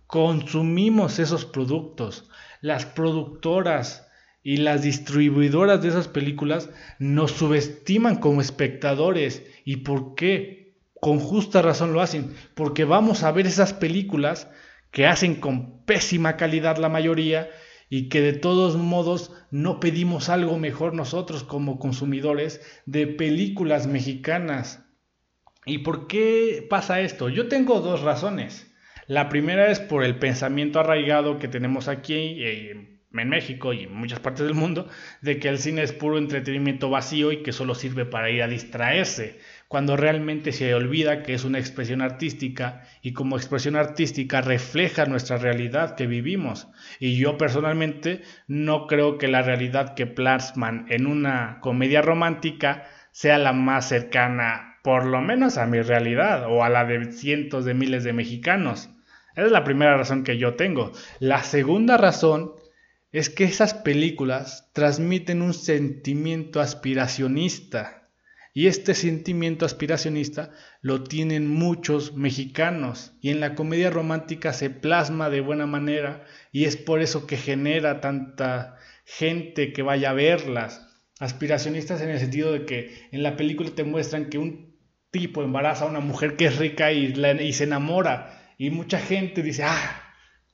consumimos 0.08 1.20
esos 1.20 1.44
productos. 1.44 2.30
Las 2.62 2.86
productoras 2.86 4.08
y 4.42 4.58
las 4.58 4.84
distribuidoras 4.84 5.82
de 5.82 5.90
esas 5.90 6.08
películas 6.08 6.70
nos 7.00 7.32
subestiman 7.32 8.18
como 8.18 8.40
espectadores 8.40 9.44
¿Y 9.64 9.78
por 9.78 10.16
qué? 10.16 10.76
Con 11.00 11.20
justa 11.20 11.62
razón 11.62 11.94
lo 11.94 12.02
hacen. 12.02 12.36
Porque 12.56 12.86
vamos 12.86 13.24
a 13.24 13.32
ver 13.32 13.48
esas 13.48 13.74
películas 13.74 14.50
que 14.92 15.08
hacen 15.08 15.36
con 15.36 15.84
pésima 15.86 16.38
calidad 16.38 16.78
la 16.78 16.90
mayoría 16.90 17.50
y 17.90 18.10
que 18.10 18.22
de 18.22 18.34
todos 18.34 18.78
modos 18.78 19.32
no 19.52 19.80
pedimos 19.80 20.30
algo 20.30 20.58
mejor 20.58 20.94
nosotros 20.94 21.44
como 21.44 21.80
consumidores 21.80 22.62
de 22.86 23.08
películas 23.08 23.88
mexicanas. 23.88 24.84
¿Y 25.66 25.80
por 25.80 26.08
qué 26.08 26.66
pasa 26.70 27.02
esto? 27.02 27.30
Yo 27.30 27.48
tengo 27.48 27.80
dos 27.80 28.02
razones. 28.02 28.74
La 29.08 29.30
primera 29.30 29.70
es 29.70 29.80
por 29.80 30.04
el 30.04 30.18
pensamiento 30.18 30.80
arraigado 30.80 31.38
que 31.38 31.48
tenemos 31.48 31.88
aquí 31.88 32.44
eh, 32.44 33.00
en 33.14 33.30
México 33.30 33.74
y 33.74 33.84
en 33.84 33.94
muchas 33.94 34.20
partes 34.20 34.46
del 34.46 34.56
mundo, 34.56 34.88
de 35.22 35.40
que 35.40 35.50
el 35.50 35.60
cine 35.60 35.84
es 35.84 35.94
puro 35.94 36.18
entretenimiento 36.18 36.90
vacío 36.90 37.32
y 37.32 37.44
que 37.44 37.52
solo 37.52 37.76
sirve 37.76 38.06
para 38.06 38.32
ir 38.32 38.42
a 38.42 38.48
distraerse, 38.48 39.40
cuando 39.74 39.98
realmente 39.98 40.52
se 40.52 40.76
olvida 40.76 41.24
que 41.24 41.34
es 41.34 41.46
una 41.46 41.58
expresión 41.58 42.04
artística 42.04 42.84
y 43.02 43.14
como 43.14 43.38
expresión 43.38 43.76
artística 43.76 44.40
refleja 44.40 45.08
nuestra 45.08 45.38
realidad 45.38 45.96
que 45.96 46.06
vivimos. 46.06 46.68
Y 47.00 47.18
yo 47.18 47.40
personalmente 47.40 48.22
no 48.46 48.86
creo 48.86 49.18
que 49.18 49.28
la 49.28 49.42
realidad 49.42 49.96
que 49.96 50.06
plasman 50.06 50.86
en 50.90 51.08
una 51.08 51.58
comedia 51.60 52.04
romántica 52.04 52.84
sea 53.10 53.40
la 53.40 53.52
más 53.52 53.90
cercana, 53.90 54.78
por 54.84 55.06
lo 55.06 55.22
menos 55.22 55.58
a 55.58 55.66
mi 55.66 55.82
realidad 55.82 56.46
o 56.48 56.64
a 56.64 56.70
la 56.70 56.86
de 56.86 57.12
cientos 57.12 57.66
de 57.66 57.74
miles 57.74 58.04
de 58.04 58.14
mexicanos. 58.14 58.92
Esa 59.32 59.48
es 59.48 59.52
la 59.52 59.64
primera 59.64 59.98
razón 59.98 60.24
que 60.24 60.38
yo 60.38 60.54
tengo. 60.54 60.92
La 61.18 61.42
segunda 61.42 61.98
razón 61.98 62.52
es 63.12 63.32
que 63.32 63.46
esas 63.46 63.74
películas 63.74 64.70
transmiten 64.74 65.42
un 65.42 65.56
sentimiento 65.56 66.62
aspiracionista. 66.62 68.03
Y 68.54 68.68
este 68.68 68.94
sentimiento 68.94 69.66
aspiracionista 69.66 70.52
lo 70.82 71.04
tienen 71.04 71.48
muchos 71.48 72.14
mexicanos. 72.14 73.14
Y 73.20 73.32
en 73.32 73.40
la 73.40 73.56
comedia 73.56 73.90
romántica 73.90 74.54
se 74.54 74.70
plasma 74.70 75.32
de 75.32 75.42
buena 75.42 75.66
manera 75.66 76.26
y 76.52 76.66
es 76.66 76.78
por 76.78 77.02
eso 77.02 77.26
que 77.26 77.38
genera 77.38 78.00
tanta 78.00 78.78
gente 79.06 79.74
que 79.74 79.82
vaya 79.82 80.12
a 80.12 80.14
verlas. 80.14 80.88
Aspiracionistas 81.20 82.02
en 82.02 82.10
el 82.10 82.20
sentido 82.20 82.52
de 82.52 82.66
que 82.66 82.94
en 83.12 83.24
la 83.24 83.36
película 83.36 83.72
te 83.74 83.84
muestran 83.84 84.30
que 84.30 84.38
un 84.38 84.78
tipo 85.10 85.44
embaraza 85.44 85.86
a 85.86 85.90
una 85.90 86.00
mujer 86.00 86.36
que 86.36 86.46
es 86.46 86.58
rica 86.58 86.92
y, 86.92 87.14
y 87.40 87.54
se 87.54 87.64
enamora 87.64 88.54
y 88.58 88.70
mucha 88.70 89.00
gente 89.00 89.42
dice, 89.42 89.64
ah, 89.64 90.04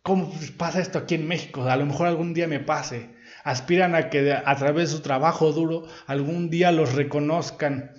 ¿cómo 0.02 0.34
pasa 0.58 0.82
esto 0.82 1.00
aquí 1.00 1.16
en 1.16 1.28
México? 1.28 1.64
A 1.64 1.76
lo 1.76 1.86
mejor 1.86 2.08
algún 2.08 2.34
día 2.34 2.48
me 2.48 2.60
pase. 2.60 3.10
Aspiran 3.44 3.96
a 3.96 4.10
que 4.10 4.32
a 4.34 4.56
través 4.56 4.90
de 4.90 4.98
su 4.98 5.02
trabajo 5.02 5.52
duro 5.52 5.88
algún 6.08 6.50
día 6.50 6.72
los 6.72 6.94
reconozcan. 6.94 7.92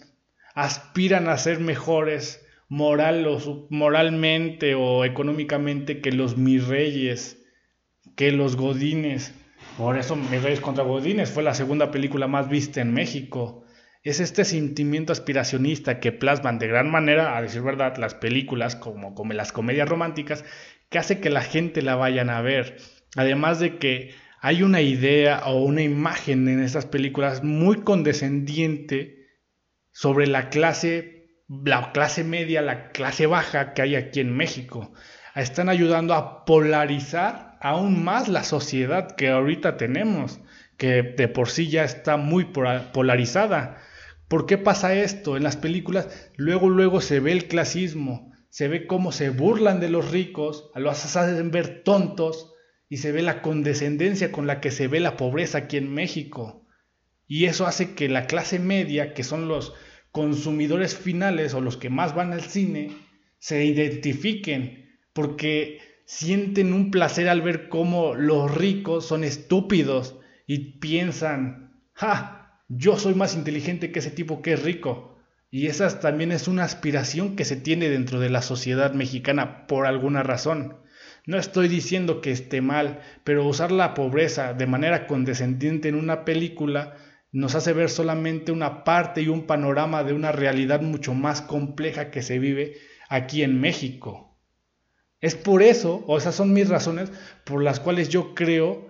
Aspiran 0.55 1.29
a 1.29 1.39
ser 1.39 1.61
mejores 1.61 2.47
moral 2.69 3.27
o, 3.27 3.67
moralmente 3.71 4.75
o 4.75 5.05
económicamente 5.05 6.01
que 6.01 6.13
los 6.13 6.37
mis 6.37 6.67
reyes, 6.67 7.43
que 8.17 8.33
los 8.33 8.57
godines. 8.57 9.35
Por 9.77 9.99
eso 9.99 10.17
Mis 10.17 10.43
Reyes 10.43 10.61
contra 10.61 10.85
Godines 10.85 11.31
fue 11.31 11.43
la 11.43 11.55
segunda 11.55 11.91
película 11.91 12.27
más 12.27 12.49
vista 12.49 12.81
en 12.81 12.93
México 12.93 13.65
es 14.03 14.19
este 14.21 14.45
sentimiento 14.47 15.13
aspiracionista 15.13 16.01
que 16.01 16.13
plasman 16.13 16.59
de 16.59 16.69
gran 16.69 16.91
manera, 16.91 17.37
a 17.37 17.43
decir 17.43 17.61
verdad, 17.61 17.97
las 17.99 18.15
películas 18.15 18.75
como, 18.75 19.15
como 19.15 19.35
las 19.35 19.53
comedias 19.53 19.89
románticas, 19.89 20.45
que 20.89 20.99
hace 20.99 21.21
que 21.21 21.29
la 21.29 21.43
gente 21.43 21.83
la 21.83 21.97
vayan 21.97 22.31
a 22.31 22.41
ver. 22.41 22.79
Además 23.17 23.61
de 23.61 23.77
que 23.77 24.15
hay 24.41 24.63
una 24.63 24.81
idea 24.81 25.43
o 25.45 25.63
una 25.63 25.83
imagen 25.83 26.49
en 26.49 26.63
estas 26.63 26.87
películas 26.87 27.45
muy 27.45 27.83
condescendiente 27.83 29.29
sobre 29.93 30.27
la 30.27 30.49
clase, 30.49 31.37
la 31.49 31.93
clase 31.93 32.25
media, 32.25 32.63
la 32.63 32.91
clase 32.91 33.27
baja 33.27 33.75
que 33.75 33.83
hay 33.83 33.97
aquí 33.97 34.21
en 34.21 34.35
México. 34.35 34.93
Están 35.35 35.69
ayudando 35.69 36.15
a 36.15 36.47
polarizar 36.47 37.59
aún 37.61 38.03
más 38.03 38.29
la 38.29 38.43
sociedad 38.43 39.15
que 39.15 39.29
ahorita 39.29 39.77
tenemos, 39.77 40.41
que 40.79 41.03
de 41.03 41.29
por 41.29 41.51
sí 41.51 41.69
ya 41.69 41.85
está 41.85 42.17
muy 42.17 42.47
polarizada. 42.95 43.77
¿Por 44.27 44.47
qué 44.47 44.57
pasa 44.57 44.95
esto? 44.95 45.37
En 45.37 45.43
las 45.43 45.59
películas 45.59 46.31
luego 46.37 46.71
luego 46.71 47.03
se 47.03 47.21
ve 47.21 47.33
el 47.33 47.47
clasismo, 47.47 48.33
se 48.49 48.69
ve 48.69 48.87
cómo 48.87 49.13
se 49.13 49.29
burlan 49.29 49.81
de 49.81 49.91
los 49.91 50.11
ricos, 50.11 50.71
los 50.75 51.05
hacen 51.05 51.51
ver 51.51 51.83
tontos 51.85 52.50
y 52.91 52.99
se 52.99 53.13
ve 53.13 53.23
la 53.23 53.41
condescendencia 53.41 54.33
con 54.33 54.49
la 54.49 54.61
que 54.61 54.73
se 54.73 54.89
ve 54.89 54.99
la 54.99 55.17
pobreza 55.17 55.59
aquí 55.59 55.77
en 55.77 55.95
México. 55.95 56.67
Y 57.27 57.45
eso 57.45 57.67
hace 57.67 57.95
que 57.95 58.09
la 58.09 58.27
clase 58.27 58.59
media, 58.59 59.15
que 59.15 59.23
son 59.23 59.47
los 59.47 59.73
consumidores 60.11 60.97
finales 60.97 61.55
o 61.55 61.61
los 61.61 61.77
que 61.77 61.89
más 61.89 62.17
van 62.17 62.33
al 62.33 62.43
cine, 62.43 62.91
se 63.39 63.65
identifiquen 63.65 64.99
porque 65.13 65.79
sienten 66.05 66.73
un 66.73 66.91
placer 66.91 67.29
al 67.29 67.43
ver 67.43 67.69
cómo 67.69 68.15
los 68.17 68.53
ricos 68.53 69.07
son 69.07 69.23
estúpidos 69.23 70.19
y 70.49 70.81
piensan, 70.81 71.81
¡ja! 71.93 72.65
yo 72.69 72.99
soy 72.99 73.15
más 73.15 73.37
inteligente 73.37 73.93
que 73.93 74.01
ese 74.01 74.11
tipo 74.11 74.43
que 74.43 74.55
es 74.55 74.63
rico. 74.65 75.17
Y 75.49 75.69
esa 75.69 76.01
también 76.01 76.33
es 76.33 76.49
una 76.49 76.65
aspiración 76.65 77.37
que 77.37 77.45
se 77.45 77.55
tiene 77.55 77.89
dentro 77.89 78.19
de 78.19 78.31
la 78.31 78.43
sociedad 78.43 78.95
mexicana 78.95 79.69
por 79.69 79.87
alguna 79.87 80.25
razón. 80.25 80.77
No 81.27 81.37
estoy 81.39 81.69
diciendo 81.69 82.21
que 82.21 82.31
esté 82.31 82.61
mal, 82.61 83.01
pero 83.25 83.47
usar 83.47 83.73
la 83.73 83.95
pobreza 83.95 84.55
de 84.55 84.67
manera 84.67 85.07
condescendiente 85.07 85.89
en 85.89 85.95
una 85.95 86.25
película 86.25 86.97
nos 87.33 87.55
hace 87.55 87.73
ver 87.73 87.91
solamente 87.91 88.53
una 88.53 88.85
parte 88.85 89.23
y 89.23 89.29
un 89.29 89.47
panorama 89.47 90.03
de 90.03 90.13
una 90.13 90.33
realidad 90.33 90.81
mucho 90.81 91.15
más 91.15 91.43
compleja 91.43 92.11
que 92.11 92.23
se 92.23 92.39
vive 92.39 92.77
aquí 93.09 93.43
en 93.43 93.61
México. 93.61 94.37
Es 95.21 95.35
por 95.35 95.63
eso, 95.63 96.03
o 96.07 96.17
esas 96.17 96.35
son 96.35 96.53
mis 96.53 96.69
razones, 96.69 97.13
por 97.45 97.63
las 97.63 97.79
cuales 97.79 98.09
yo 98.09 98.35
creo 98.35 98.89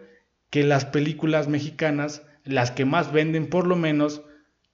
que 0.48 0.62
las 0.62 0.84
películas 0.84 1.48
mexicanas 1.48 2.22
las 2.44 2.70
que 2.70 2.84
más 2.84 3.12
venden 3.12 3.48
por 3.48 3.66
lo 3.66 3.76
menos 3.76 4.22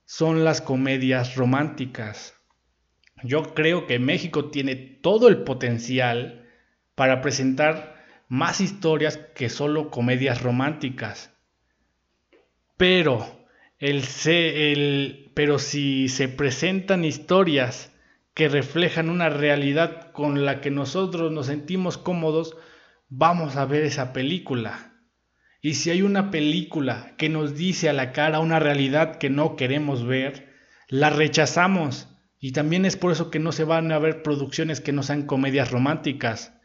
son 0.04 0.44
las 0.44 0.60
comedias 0.60 1.34
románticas. 1.34 2.34
Yo 3.24 3.54
creo 3.54 3.86
que 3.86 3.98
México 3.98 4.50
tiene 4.50 4.76
todo 4.76 5.28
el 5.28 5.42
potencial 5.42 6.45
para 6.96 7.20
presentar 7.20 7.94
más 8.28 8.60
historias 8.60 9.18
que 9.36 9.48
solo 9.48 9.90
comedias 9.90 10.42
románticas. 10.42 11.32
Pero, 12.76 13.24
el, 13.78 14.02
el, 14.26 15.30
pero 15.34 15.60
si 15.60 16.08
se 16.08 16.28
presentan 16.28 17.04
historias 17.04 17.92
que 18.34 18.48
reflejan 18.48 19.08
una 19.08 19.28
realidad 19.28 20.10
con 20.12 20.44
la 20.44 20.60
que 20.60 20.70
nosotros 20.70 21.30
nos 21.30 21.46
sentimos 21.46 21.96
cómodos, 21.96 22.56
vamos 23.08 23.56
a 23.56 23.64
ver 23.64 23.84
esa 23.84 24.12
película. 24.12 24.92
Y 25.62 25.74
si 25.74 25.90
hay 25.90 26.02
una 26.02 26.30
película 26.30 27.14
que 27.16 27.28
nos 27.28 27.56
dice 27.56 27.88
a 27.88 27.92
la 27.92 28.12
cara 28.12 28.40
una 28.40 28.58
realidad 28.58 29.16
que 29.16 29.30
no 29.30 29.56
queremos 29.56 30.04
ver, 30.04 30.52
la 30.88 31.10
rechazamos. 31.10 32.08
Y 32.38 32.52
también 32.52 32.84
es 32.84 32.96
por 32.96 33.12
eso 33.12 33.30
que 33.30 33.38
no 33.38 33.52
se 33.52 33.64
van 33.64 33.90
a 33.90 33.98
ver 33.98 34.22
producciones 34.22 34.80
que 34.80 34.92
no 34.92 35.02
sean 35.02 35.22
comedias 35.22 35.70
románticas. 35.70 36.55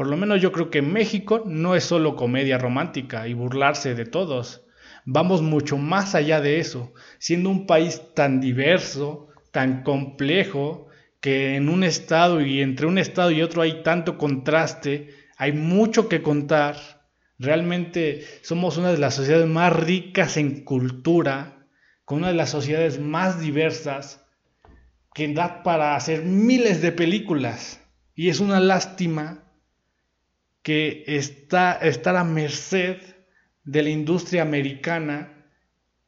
Por 0.00 0.06
lo 0.06 0.16
menos 0.16 0.40
yo 0.40 0.50
creo 0.50 0.70
que 0.70 0.80
México 0.80 1.42
no 1.44 1.74
es 1.74 1.84
solo 1.84 2.16
comedia 2.16 2.56
romántica 2.56 3.28
y 3.28 3.34
burlarse 3.34 3.94
de 3.94 4.06
todos. 4.06 4.64
Vamos 5.04 5.42
mucho 5.42 5.76
más 5.76 6.14
allá 6.14 6.40
de 6.40 6.58
eso, 6.58 6.94
siendo 7.18 7.50
un 7.50 7.66
país 7.66 8.00
tan 8.14 8.40
diverso, 8.40 9.28
tan 9.50 9.82
complejo, 9.82 10.88
que 11.20 11.54
en 11.54 11.68
un 11.68 11.84
estado 11.84 12.40
y 12.40 12.62
entre 12.62 12.86
un 12.86 12.96
estado 12.96 13.30
y 13.30 13.42
otro 13.42 13.60
hay 13.60 13.82
tanto 13.82 14.16
contraste, 14.16 15.10
hay 15.36 15.52
mucho 15.52 16.08
que 16.08 16.22
contar 16.22 16.76
Realmente 17.38 18.24
somos 18.40 18.78
una 18.78 18.92
de 18.92 18.98
las 18.98 19.14
sociedades 19.14 19.48
más 19.48 19.70
ricas 19.70 20.38
en 20.38 20.64
cultura, 20.64 21.66
con 22.06 22.20
una 22.20 22.28
de 22.28 22.34
las 22.34 22.48
sociedades 22.48 22.98
más 22.98 23.38
diversas, 23.38 24.24
que 25.12 25.30
da 25.34 25.62
para 25.62 25.94
hacer 25.94 26.22
miles 26.22 26.80
de 26.80 26.90
películas. 26.92 27.82
Y 28.14 28.30
es 28.30 28.40
una 28.40 28.60
lástima 28.60 29.49
que 30.62 31.04
está 31.06 31.72
estar 31.74 32.16
a 32.16 32.24
merced 32.24 32.98
de 33.64 33.82
la 33.82 33.90
industria 33.90 34.42
americana 34.42 35.32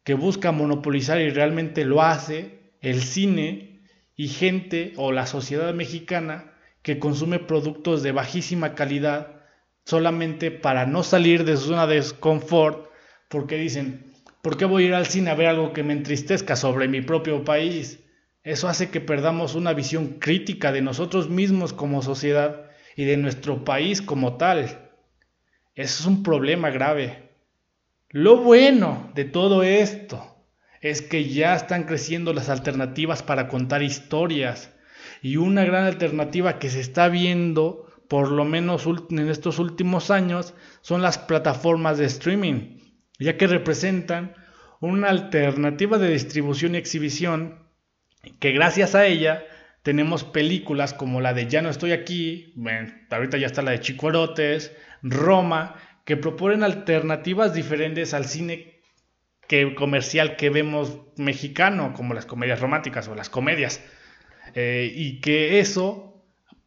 que 0.04 0.14
busca 0.14 0.52
monopolizar 0.52 1.20
y 1.20 1.30
realmente 1.30 1.84
lo 1.84 2.02
hace, 2.02 2.72
el 2.80 3.02
cine 3.02 3.82
y 4.16 4.28
gente 4.28 4.92
o 4.96 5.12
la 5.12 5.26
sociedad 5.26 5.72
mexicana 5.74 6.52
que 6.82 6.98
consume 6.98 7.38
productos 7.38 8.02
de 8.02 8.12
bajísima 8.12 8.74
calidad 8.74 9.42
solamente 9.84 10.50
para 10.50 10.86
no 10.86 11.02
salir 11.02 11.44
de 11.44 11.56
su 11.56 11.68
zona 11.68 11.86
de 11.86 12.02
confort, 12.18 12.88
porque 13.28 13.56
dicen, 13.56 14.12
¿por 14.42 14.56
qué 14.56 14.64
voy 14.64 14.84
a 14.84 14.86
ir 14.88 14.94
al 14.94 15.06
cine 15.06 15.30
a 15.30 15.34
ver 15.34 15.46
algo 15.46 15.72
que 15.72 15.82
me 15.82 15.92
entristezca 15.92 16.56
sobre 16.56 16.88
mi 16.88 17.00
propio 17.00 17.44
país? 17.44 18.00
Eso 18.42 18.68
hace 18.68 18.90
que 18.90 19.00
perdamos 19.00 19.54
una 19.54 19.72
visión 19.72 20.18
crítica 20.18 20.72
de 20.72 20.82
nosotros 20.82 21.30
mismos 21.30 21.72
como 21.72 22.02
sociedad 22.02 22.71
y 22.96 23.05
de 23.05 23.16
nuestro 23.16 23.64
país 23.64 24.02
como 24.02 24.37
tal. 24.37 24.90
Eso 25.74 26.00
es 26.00 26.07
un 26.07 26.22
problema 26.22 26.70
grave. 26.70 27.31
Lo 28.11 28.37
bueno 28.38 29.11
de 29.14 29.24
todo 29.24 29.62
esto 29.62 30.37
es 30.81 31.00
que 31.00 31.28
ya 31.28 31.55
están 31.55 31.85
creciendo 31.85 32.33
las 32.33 32.48
alternativas 32.48 33.22
para 33.22 33.48
contar 33.48 33.83
historias 33.83 34.70
y 35.22 35.37
una 35.37 35.64
gran 35.64 35.87
alternativa 35.87 36.59
que 36.59 36.68
se 36.68 36.81
está 36.81 37.09
viendo 37.09 37.87
por 38.12 38.31
lo 38.31 38.44
menos 38.44 38.87
en 39.09 39.31
estos 39.31 39.59
últimos 39.59 40.11
años, 40.11 40.52
son 40.83 41.00
las 41.00 41.16
plataformas 41.16 41.96
de 41.96 42.05
streaming, 42.05 42.76
ya 43.18 43.38
que 43.38 43.46
representan 43.46 44.35
una 44.81 45.09
alternativa 45.09 45.96
de 45.96 46.11
distribución 46.11 46.74
y 46.74 46.78
exhibición 46.78 47.61
que 48.38 48.52
gracias 48.52 48.94
a 48.94 49.07
ella 49.07 49.44
tenemos 49.83 50.25
películas 50.25 50.95
como 50.95 51.21
la 51.21 51.35
de 51.35 51.49
Ya 51.49 51.61
no 51.61 51.68
estoy 51.68 51.92
aquí, 51.92 52.55
ahorita 53.11 53.37
ya 53.37 53.47
está 53.47 53.62
la 53.62 53.73
de 53.73 53.81
Chicuarotes, 53.81 54.77
Roma, 55.03 55.77
que 56.05 56.16
proponen 56.16 56.62
alternativas 56.62 57.53
diferentes 57.53 58.14
al 58.14 58.25
cine 58.25 58.81
que, 59.49 59.75
comercial 59.75 60.37
que 60.37 60.51
vemos 60.51 61.01
mexicano, 61.16 61.92
como 61.95 62.14
las 62.14 62.27
comedias 62.27 62.61
románticas 62.61 63.09
o 63.09 63.14
las 63.14 63.29
comedias. 63.29 63.85
Eh, 64.55 64.92
y 64.95 65.21
que 65.21 65.59
eso, 65.59 66.25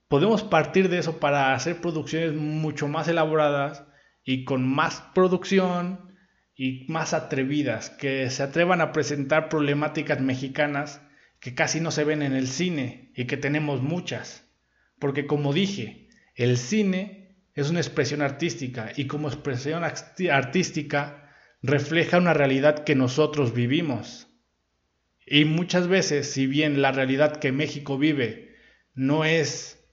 podemos 0.07 0.43
partir 0.43 0.89
de 0.89 0.99
eso 0.99 1.19
para 1.19 1.53
hacer 1.53 1.79
producciones 1.81 2.33
mucho 2.33 2.87
más 2.87 3.07
elaboradas 3.07 3.85
y 4.23 4.43
con 4.43 4.67
más 4.67 5.01
producción 5.13 6.13
y 6.55 6.85
más 6.89 7.13
atrevidas, 7.13 7.89
que 7.89 8.29
se 8.29 8.43
atrevan 8.43 8.81
a 8.81 8.91
presentar 8.91 9.49
problemáticas 9.49 10.21
mexicanas 10.21 11.01
que 11.45 11.53
casi 11.53 11.79
no 11.79 11.91
se 11.91 12.03
ven 12.03 12.23
en 12.23 12.33
el 12.33 12.47
cine 12.47 13.11
y 13.13 13.25
que 13.25 13.37
tenemos 13.37 13.83
muchas. 13.83 14.49
Porque 14.97 15.27
como 15.27 15.53
dije, 15.53 16.09
el 16.33 16.57
cine 16.57 17.35
es 17.53 17.69
una 17.69 17.81
expresión 17.81 18.23
artística 18.23 18.91
y 18.95 19.05
como 19.05 19.27
expresión 19.27 19.83
artística 19.83 21.29
refleja 21.61 22.17
una 22.17 22.33
realidad 22.33 22.83
que 22.83 22.95
nosotros 22.95 23.53
vivimos. 23.53 24.27
Y 25.23 25.45
muchas 25.45 25.87
veces, 25.87 26.31
si 26.31 26.47
bien 26.47 26.81
la 26.81 26.91
realidad 26.91 27.37
que 27.37 27.51
México 27.51 27.99
vive 27.99 28.55
no 28.95 29.23
es 29.23 29.85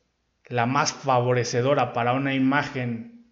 la 0.48 0.64
más 0.64 0.94
favorecedora 0.94 1.92
para 1.92 2.14
una 2.14 2.34
imagen 2.34 3.26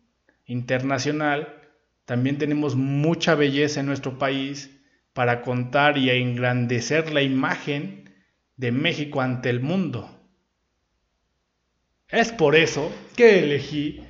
internacional, 0.44 1.59
también 2.04 2.37
tenemos 2.37 2.76
mucha 2.76 3.35
belleza 3.35 3.80
en 3.80 3.87
nuestro 3.87 4.18
país 4.18 4.78
para 5.14 5.40
contar 5.40 5.96
y 5.96 6.11
engrandecer 6.11 7.14
la 7.14 7.22
imagen 7.22 7.99
de 8.60 8.72
México 8.72 9.22
ante 9.22 9.48
el 9.48 9.60
mundo. 9.60 10.10
Es 12.08 12.30
por 12.30 12.56
eso 12.56 12.92
que 13.16 13.38
elegí 13.38 14.04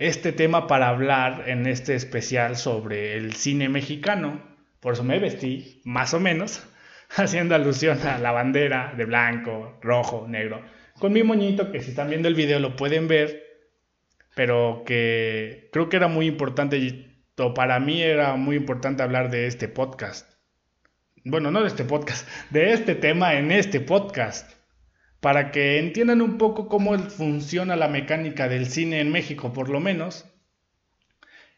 este 0.00 0.32
tema 0.32 0.66
para 0.66 0.88
hablar 0.88 1.44
en 1.46 1.68
este 1.68 1.94
especial 1.94 2.56
sobre 2.56 3.16
el 3.16 3.34
cine 3.34 3.68
mexicano. 3.68 4.42
Por 4.80 4.94
eso 4.94 5.04
me 5.04 5.20
vestí, 5.20 5.80
más 5.84 6.12
o 6.12 6.18
menos, 6.18 6.66
haciendo 7.16 7.54
alusión 7.54 8.04
a 8.04 8.18
la 8.18 8.32
bandera 8.32 8.92
de 8.96 9.04
blanco, 9.04 9.78
rojo, 9.80 10.26
negro, 10.28 10.60
con 10.98 11.12
mi 11.12 11.22
moñito 11.22 11.70
que 11.70 11.80
si 11.80 11.90
están 11.90 12.08
viendo 12.08 12.26
el 12.26 12.34
video 12.34 12.58
lo 12.58 12.74
pueden 12.74 13.06
ver, 13.06 13.44
pero 14.34 14.82
que 14.84 15.68
creo 15.72 15.88
que 15.88 15.98
era 15.98 16.08
muy 16.08 16.26
importante, 16.26 17.14
para 17.54 17.78
mí 17.78 18.02
era 18.02 18.34
muy 18.34 18.56
importante 18.56 19.04
hablar 19.04 19.30
de 19.30 19.46
este 19.46 19.68
podcast 19.68 20.33
bueno, 21.24 21.50
no 21.50 21.62
de 21.62 21.68
este 21.68 21.84
podcast, 21.84 22.28
de 22.50 22.74
este 22.74 22.94
tema 22.94 23.34
en 23.34 23.50
este 23.50 23.80
podcast, 23.80 24.52
para 25.20 25.50
que 25.52 25.78
entiendan 25.78 26.20
un 26.20 26.36
poco 26.36 26.68
cómo 26.68 26.98
funciona 26.98 27.76
la 27.76 27.88
mecánica 27.88 28.46
del 28.46 28.66
cine 28.66 29.00
en 29.00 29.10
México, 29.10 29.54
por 29.54 29.70
lo 29.70 29.80
menos, 29.80 30.26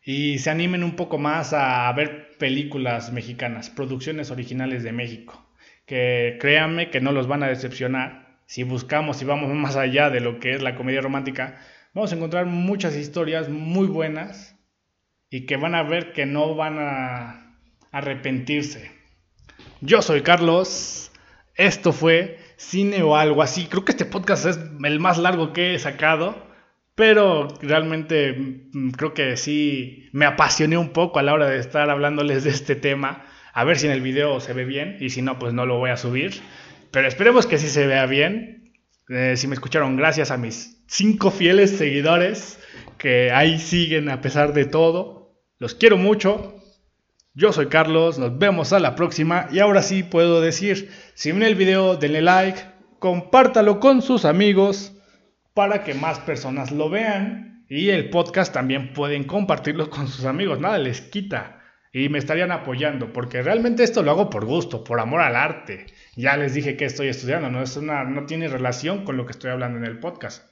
y 0.04 0.38
se 0.38 0.50
animen 0.50 0.84
un 0.84 0.94
poco 0.94 1.18
más 1.18 1.52
a 1.52 1.92
ver 1.94 2.36
películas 2.38 3.12
mexicanas, 3.12 3.68
producciones 3.68 4.30
originales 4.30 4.84
de 4.84 4.92
México, 4.92 5.44
que 5.84 6.38
créanme 6.40 6.90
que 6.90 7.00
no 7.00 7.10
los 7.10 7.26
van 7.26 7.42
a 7.42 7.48
decepcionar. 7.48 8.38
Si 8.46 8.62
buscamos 8.62 9.20
y 9.20 9.24
vamos 9.24 9.52
más 9.54 9.74
allá 9.74 10.10
de 10.10 10.20
lo 10.20 10.38
que 10.38 10.52
es 10.52 10.62
la 10.62 10.76
comedia 10.76 11.00
romántica, 11.00 11.58
vamos 11.92 12.12
a 12.12 12.14
encontrar 12.14 12.46
muchas 12.46 12.94
historias 12.94 13.48
muy 13.48 13.88
buenas 13.88 14.56
y 15.28 15.44
que 15.44 15.56
van 15.56 15.74
a 15.74 15.82
ver 15.82 16.12
que 16.12 16.24
no 16.24 16.54
van 16.54 16.78
a 16.78 17.58
arrepentirse. 17.90 18.95
Yo 19.80 20.00
soy 20.00 20.22
Carlos. 20.22 21.10
Esto 21.54 21.92
fue 21.92 22.38
Cine 22.56 23.02
o 23.02 23.16
algo 23.16 23.42
así. 23.42 23.66
Creo 23.66 23.84
que 23.84 23.92
este 23.92 24.06
podcast 24.06 24.46
es 24.46 24.58
el 24.84 25.00
más 25.00 25.18
largo 25.18 25.52
que 25.52 25.74
he 25.74 25.78
sacado. 25.78 26.46
Pero 26.94 27.48
realmente 27.60 28.32
mm, 28.72 28.90
creo 28.92 29.12
que 29.12 29.36
sí 29.36 30.08
me 30.12 30.24
apasioné 30.24 30.78
un 30.78 30.90
poco 30.90 31.18
a 31.18 31.22
la 31.22 31.34
hora 31.34 31.48
de 31.50 31.58
estar 31.58 31.90
hablándoles 31.90 32.44
de 32.44 32.50
este 32.50 32.74
tema. 32.74 33.26
A 33.52 33.64
ver 33.64 33.78
si 33.78 33.86
en 33.86 33.92
el 33.92 34.00
video 34.00 34.40
se 34.40 34.54
ve 34.54 34.64
bien. 34.64 34.96
Y 35.00 35.10
si 35.10 35.20
no, 35.20 35.38
pues 35.38 35.52
no 35.52 35.66
lo 35.66 35.78
voy 35.78 35.90
a 35.90 35.98
subir. 35.98 36.40
Pero 36.90 37.06
esperemos 37.06 37.46
que 37.46 37.58
sí 37.58 37.68
se 37.68 37.86
vea 37.86 38.06
bien. 38.06 38.72
Eh, 39.10 39.34
si 39.36 39.46
me 39.46 39.54
escucharon, 39.54 39.96
gracias 39.96 40.30
a 40.30 40.38
mis 40.38 40.82
cinco 40.88 41.30
fieles 41.30 41.76
seguidores 41.76 42.58
que 42.96 43.30
ahí 43.30 43.58
siguen 43.58 44.08
a 44.08 44.22
pesar 44.22 44.54
de 44.54 44.64
todo. 44.64 45.38
Los 45.58 45.74
quiero 45.74 45.98
mucho. 45.98 46.55
Yo 47.38 47.52
soy 47.52 47.66
Carlos, 47.66 48.18
nos 48.18 48.38
vemos 48.38 48.72
a 48.72 48.78
la 48.78 48.94
próxima 48.94 49.46
y 49.52 49.58
ahora 49.58 49.82
sí 49.82 50.02
puedo 50.02 50.40
decir, 50.40 50.90
si 51.12 51.32
ven 51.32 51.42
el 51.42 51.54
video 51.54 51.98
denle 51.98 52.22
like, 52.22 52.58
compártalo 52.98 53.78
con 53.78 54.00
sus 54.00 54.24
amigos 54.24 54.94
para 55.52 55.84
que 55.84 55.92
más 55.92 56.18
personas 56.20 56.72
lo 56.72 56.88
vean 56.88 57.66
y 57.68 57.90
el 57.90 58.08
podcast 58.08 58.54
también 58.54 58.94
pueden 58.94 59.24
compartirlo 59.24 59.90
con 59.90 60.08
sus 60.08 60.24
amigos, 60.24 60.60
nada 60.60 60.78
les 60.78 61.02
quita 61.02 61.62
y 61.92 62.08
me 62.08 62.16
estarían 62.16 62.52
apoyando 62.52 63.12
porque 63.12 63.42
realmente 63.42 63.82
esto 63.82 64.02
lo 64.02 64.12
hago 64.12 64.30
por 64.30 64.46
gusto, 64.46 64.82
por 64.82 64.98
amor 64.98 65.20
al 65.20 65.36
arte. 65.36 65.84
Ya 66.16 66.38
les 66.38 66.54
dije 66.54 66.78
que 66.78 66.86
estoy 66.86 67.08
estudiando, 67.08 67.50
no 67.50 67.62
es 67.62 67.76
una 67.76 68.04
no 68.04 68.24
tiene 68.24 68.48
relación 68.48 69.04
con 69.04 69.18
lo 69.18 69.26
que 69.26 69.32
estoy 69.32 69.50
hablando 69.50 69.76
en 69.76 69.84
el 69.84 69.98
podcast. 69.98 70.50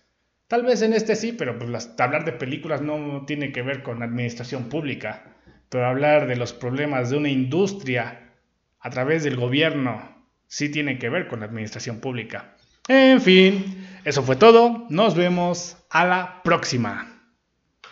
Tal 0.49 0.65
vez 0.65 0.83
en 0.83 0.93
este 0.93 1.17
sí, 1.17 1.33
pero 1.33 1.59
pues 1.59 1.95
hablar 1.99 2.27
de 2.27 2.33
películas 2.33 2.83
no 2.83 3.25
tiene 3.27 3.53
que 3.53 3.63
ver 3.63 3.83
con 3.83 4.03
administración 4.03 4.69
pública 4.69 5.34
pero 5.75 5.89
hablar 5.89 6.29
de 6.29 6.37
los 6.37 6.53
problemas 6.53 7.11
de 7.11 7.17
una 7.17 7.29
industria 7.29 8.31
a 8.79 8.91
través 8.91 9.25
del 9.25 9.35
gobierno 9.35 10.09
sí 10.47 10.69
tiene 10.69 11.01
que 11.01 11.09
ver 11.09 11.27
con 11.27 11.41
la 11.41 11.47
administración 11.47 11.99
pública. 11.99 12.55
En 12.87 13.21
fin, 13.21 13.85
eso 14.05 14.23
fue 14.23 14.37
todo. 14.37 14.87
Nos 14.89 15.17
vemos 15.17 15.77
a 15.91 16.07
la 16.07 16.43
próxima. 16.45 17.14